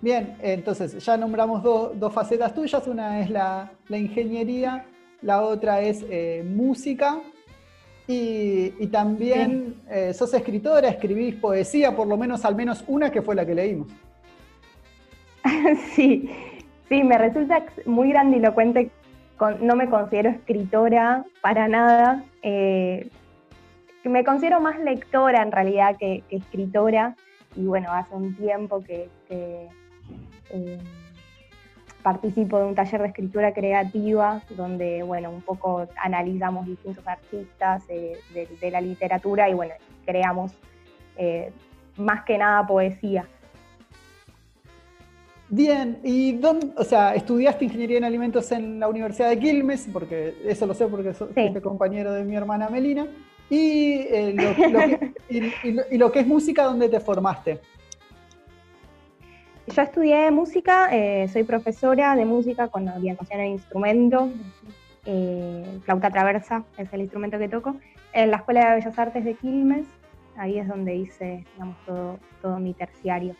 Bien, 0.00 0.36
entonces 0.42 1.04
ya 1.04 1.16
nombramos 1.16 1.62
dos 1.62 2.12
facetas 2.12 2.54
tuyas, 2.54 2.86
una 2.86 3.20
es 3.20 3.30
la, 3.30 3.70
ingeniería, 3.88 4.84
la 5.22 5.42
otra 5.42 5.80
es 5.80 6.04
eh, 6.08 6.44
música. 6.46 7.18
Y, 8.08 8.86
también 8.86 9.82
eh, 9.90 10.14
sos 10.14 10.32
escritora, 10.32 10.88
escribís 10.88 11.34
poesía, 11.34 11.96
por 11.96 12.06
lo 12.06 12.16
menos 12.16 12.44
al 12.44 12.54
menos 12.54 12.84
una 12.86 13.10
que 13.10 13.20
fue 13.20 13.34
la 13.34 13.44
que 13.44 13.54
leímos. 13.54 13.88
Sí, 15.94 16.30
sí, 16.88 17.02
me 17.02 17.18
resulta 17.18 17.64
muy 17.84 18.10
grandilocuente, 18.10 18.90
no 19.60 19.74
me 19.74 19.88
considero 19.88 20.30
escritora 20.30 21.24
para 21.40 21.66
nada, 21.66 22.24
eh, 22.42 23.08
me 24.04 24.24
considero 24.24 24.60
más 24.60 24.78
lectora 24.78 25.42
en 25.42 25.50
realidad 25.50 25.96
que, 25.98 26.22
escritora. 26.30 27.16
Y 27.56 27.64
bueno, 27.64 27.90
hace 27.90 28.14
un 28.14 28.36
tiempo 28.36 28.82
que 28.84 29.08
eh, 30.50 30.78
participo 32.06 32.58
de 32.58 32.66
un 32.66 32.74
taller 32.76 33.00
de 33.00 33.08
escritura 33.08 33.52
creativa 33.52 34.40
donde, 34.50 35.02
bueno, 35.02 35.28
un 35.28 35.42
poco 35.42 35.88
analizamos 36.00 36.64
distintos 36.66 37.04
artistas 37.04 37.82
eh, 37.88 38.16
de, 38.60 38.70
la 38.70 38.80
literatura 38.80 39.48
y, 39.48 39.54
bueno, 39.54 39.74
creamos 40.04 40.52
eh, 41.16 41.50
más 41.96 42.24
que 42.24 42.38
nada 42.38 42.64
poesía. 42.64 43.26
Bien, 45.48 45.98
¿y 46.04 46.34
dónde, 46.34 46.68
o 46.76 46.84
sea, 46.84 47.12
estudiaste 47.14 47.64
ingeniería 47.64 47.98
en 47.98 48.04
alimentos 48.04 48.52
en 48.52 48.78
la 48.78 48.86
Universidad 48.86 49.30
de 49.30 49.40
Quilmes? 49.40 49.88
Porque 49.92 50.32
eso 50.44 50.64
lo 50.64 50.74
sé 50.74 50.86
porque 50.86 51.12
soy 51.12 51.60
compañero 51.60 52.12
de 52.12 52.22
mi 52.22 52.36
hermana 52.36 52.68
Melina. 52.68 53.08
Y, 53.50 54.06
y 55.28 55.98
lo 55.98 56.12
que 56.12 56.20
es 56.20 56.26
música, 56.26 56.62
¿dónde 56.62 56.88
te 56.88 57.00
formaste? 57.00 57.60
Yo 59.66 59.82
estudié 59.82 60.30
música, 60.30 60.88
eh, 60.92 61.26
soy 61.28 61.42
profesora 61.42 62.14
de 62.14 62.24
música 62.24 62.68
con 62.68 62.88
orientación 62.88 63.40
en 63.40 63.46
instrumento, 63.48 64.28
eh, 65.04 65.80
flauta 65.84 66.10
traversa 66.10 66.64
es 66.78 66.92
el 66.92 67.00
instrumento 67.00 67.36
que 67.38 67.48
toco, 67.48 67.74
en 68.12 68.30
la 68.30 68.38
Escuela 68.38 68.70
de 68.70 68.76
Bellas 68.76 68.98
Artes 68.98 69.24
de 69.24 69.34
Quilmes. 69.34 69.86
ahí 70.36 70.58
es 70.58 70.68
donde 70.68 70.94
hice 70.94 71.44
digamos, 71.54 71.76
todo, 71.84 72.18
todo 72.40 72.58
mi 72.60 72.74
terciario. 72.74 73.34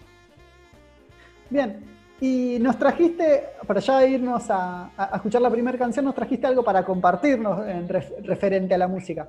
Bien, 1.48 1.84
y 2.20 2.58
nos 2.60 2.76
trajiste, 2.76 3.44
para 3.66 3.78
ya 3.78 4.04
irnos 4.04 4.46
a, 4.50 4.90
escuchar 5.14 5.42
la 5.42 5.50
primera 5.50 5.78
canción, 5.78 6.04
nos 6.04 6.14
trajiste 6.14 6.46
algo 6.48 6.64
para 6.64 6.84
compartirnos 6.84 7.66
en 7.68 7.88
referente 7.88 8.74
a 8.74 8.78
la 8.78 8.88
música. 8.88 9.28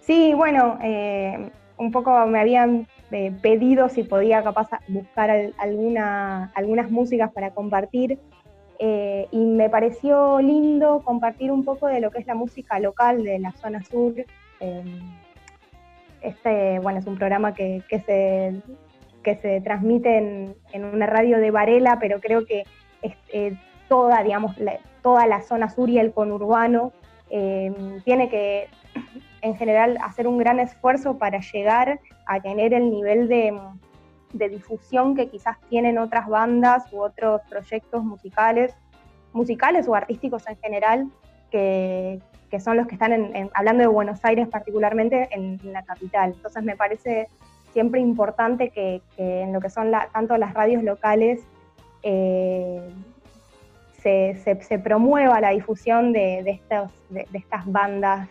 Sí, 0.00 0.34
bueno, 0.34 0.78
eh, 0.82 1.50
un 1.78 1.90
poco 1.90 2.26
me 2.26 2.40
habían 2.40 2.86
eh, 3.12 3.32
pedido 3.42 3.88
si 3.88 4.04
podía 4.04 4.42
capaz 4.42 4.68
buscar 4.88 5.30
alguna, 5.58 6.52
algunas 6.54 6.90
músicas 6.90 7.32
para 7.32 7.50
compartir 7.50 8.18
eh, 8.78 9.26
y 9.30 9.38
me 9.38 9.68
pareció 9.68 10.40
lindo 10.40 11.02
compartir 11.04 11.50
un 11.50 11.64
poco 11.64 11.88
de 11.88 12.00
lo 12.00 12.10
que 12.10 12.20
es 12.20 12.26
la 12.26 12.34
música 12.34 12.78
local 12.78 13.24
de 13.24 13.38
la 13.38 13.52
zona 13.52 13.82
sur. 13.82 14.14
este, 16.22 16.78
bueno, 16.78 16.98
es 16.98 17.06
un 17.06 17.16
programa 17.16 17.52
que, 17.52 17.82
se, 17.88 18.60
que 19.22 19.36
se 19.36 19.60
transmite 19.60 20.54
en, 20.72 20.84
una 20.84 21.06
radio 21.06 21.38
de 21.38 21.50
Varela, 21.50 21.98
pero 22.00 22.20
creo 22.20 22.46
que 22.46 22.64
toda, 23.88 24.22
digamos, 24.22 24.54
toda 25.02 25.26
la 25.26 25.42
zona 25.42 25.68
sur 25.68 25.90
y 25.90 25.98
el 25.98 26.12
conurbano 26.12 26.92
tiene 27.28 28.28
que 28.28 28.68
en 29.42 29.56
general 29.56 29.98
hacer 30.02 30.26
un 30.26 30.38
gran 30.38 30.60
esfuerzo 30.60 31.18
para 31.18 31.40
llegar 31.40 32.00
a 32.26 32.40
tener 32.40 32.74
el 32.74 32.90
nivel 32.90 33.28
de, 33.28 33.58
difusión 34.48 35.16
que 35.16 35.28
quizás 35.28 35.56
tienen 35.68 35.98
otras 35.98 36.28
bandas 36.28 36.92
u 36.92 37.00
otros 37.00 37.40
proyectos 37.48 38.04
musicales, 38.04 38.74
musicales 39.32 39.88
o 39.88 39.94
artísticos 39.94 40.46
en 40.48 40.56
general, 40.58 41.10
que, 41.50 42.20
son 42.60 42.76
los 42.76 42.86
que 42.86 42.94
están 42.94 43.12
hablando 43.54 43.82
de 43.82 43.88
Buenos 43.88 44.24
Aires 44.24 44.48
particularmente 44.48 45.28
en, 45.32 45.58
la 45.72 45.82
capital. 45.82 46.32
Entonces 46.36 46.62
me 46.62 46.76
parece 46.76 47.28
siempre 47.72 48.00
importante 48.00 48.70
que, 48.70 49.02
en 49.16 49.52
lo 49.52 49.60
que 49.60 49.70
son 49.70 49.92
tanto 50.12 50.36
las 50.36 50.54
radios 50.54 50.82
locales 50.82 51.40
eh, 52.02 52.88
se, 54.02 54.78
promueva 54.82 55.40
la 55.40 55.50
difusión 55.50 56.12
de, 56.12 56.60
estas 57.32 57.66
bandas 57.66 58.28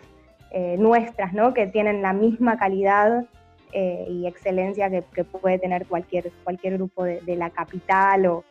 eh, 0.52 0.78
nuestras, 0.80 1.32
¿no? 1.34 1.54
que 1.54 1.68
tienen 1.68 2.02
la 2.02 2.12
misma 2.12 2.58
calidad 2.58 3.26
eh, 3.72 4.08
y 4.10 4.26
excelencia 4.26 4.90
que, 4.90 5.24
puede 5.24 5.60
tener 5.60 5.86
cualquier, 5.86 6.32
cualquier 6.44 6.78
grupo 6.78 7.04
de, 7.04 7.36
la 7.36 7.52
capital 7.52 8.26
o, 8.26 8.44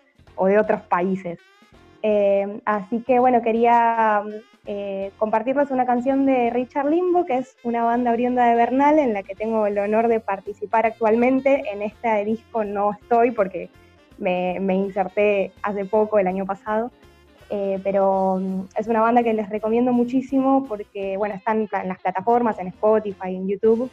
de 0.46 0.59
otros 0.59 0.82
países. 0.82 1.40
Eh, 2.03 2.61
así 2.64 3.01
que 3.01 3.18
bueno, 3.18 3.42
quería 3.42 4.22
compartirles 5.16 5.70
una 5.70 5.86
canción 5.86 6.26
de 6.26 6.51
Richard 6.51 6.90
Limbo, 6.90 7.24
que 7.24 7.38
es 7.38 7.57
una 7.64 7.84
banda 7.84 8.12
oriunda 8.12 8.44
de 8.44 8.55
Bernal 8.55 8.99
en 8.99 9.14
la 9.14 9.22
que 9.22 9.34
tengo 9.34 9.66
el 9.66 9.78
honor 9.78 10.09
de 10.09 10.20
participar 10.20 10.84
actualmente. 10.84 11.64
En 11.72 11.80
este 11.80 12.24
disco 12.26 12.64
no 12.64 12.92
estoy 12.92 13.30
porque 13.30 13.70
me, 14.18 14.59
me 14.61 14.74
inserté 14.74 15.53
hace 15.62 15.86
poco, 15.86 16.18
el 16.18 16.26
año 16.26 16.44
pasado. 16.44 16.92
Eh, 17.51 17.80
pero 17.82 18.38
mm, 18.40 18.64
es 18.76 18.86
una 18.88 19.01
banda 19.01 19.22
que 19.22 19.32
les 19.32 19.49
recomiendo 19.49 19.92
muchísimo 19.92 20.66
porque, 20.68 21.16
bueno, 21.16 21.34
están 21.34 21.68
en 21.70 21.88
las 21.88 21.99
plataformas, 22.01 22.59
en 22.59 22.68
Spotify, 22.68 23.34
en 23.34 23.49
YouTube, 23.49 23.90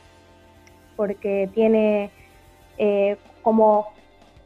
porque 0.96 1.50
tiene 1.54 2.12
eh, 2.78 3.18
como, 3.42 3.88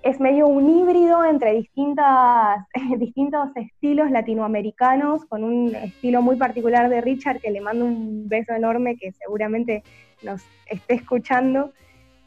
es 0.03 0.19
medio 0.19 0.47
un 0.47 0.69
híbrido 0.69 1.25
entre 1.25 1.53
distintas, 1.53 2.65
distintos 2.97 3.49
estilos 3.55 4.11
latinoamericanos, 4.11 5.25
con 5.25 5.43
un 5.43 5.75
estilo 5.75 6.21
muy 6.21 6.35
particular 6.35 6.89
de 6.89 7.01
Richard, 7.01 7.39
que 7.39 7.51
le 7.51 7.61
mando 7.61 7.85
un 7.85 8.29
beso 8.29 8.53
enorme, 8.53 8.95
que 8.95 9.11
seguramente 9.13 9.83
nos 10.21 10.41
esté 10.67 10.95
escuchando. 10.95 11.71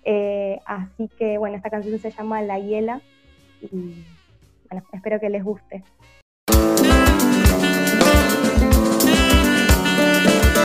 Eh, 0.05 0.59
así 0.67 1.09
que, 1.17 1.39
bueno, 1.39 1.57
esta 1.57 1.71
canción 1.71 1.97
se 2.01 2.11
llama 2.11 2.43
La 2.43 2.59
Hiela 2.59 3.01
y, 3.61 4.05
bueno, 4.69 4.85
espero 4.93 5.21
que 5.21 5.31
les 5.31 5.45
guste. 5.45 5.85
Thank 6.53 6.79
you. 6.81 6.82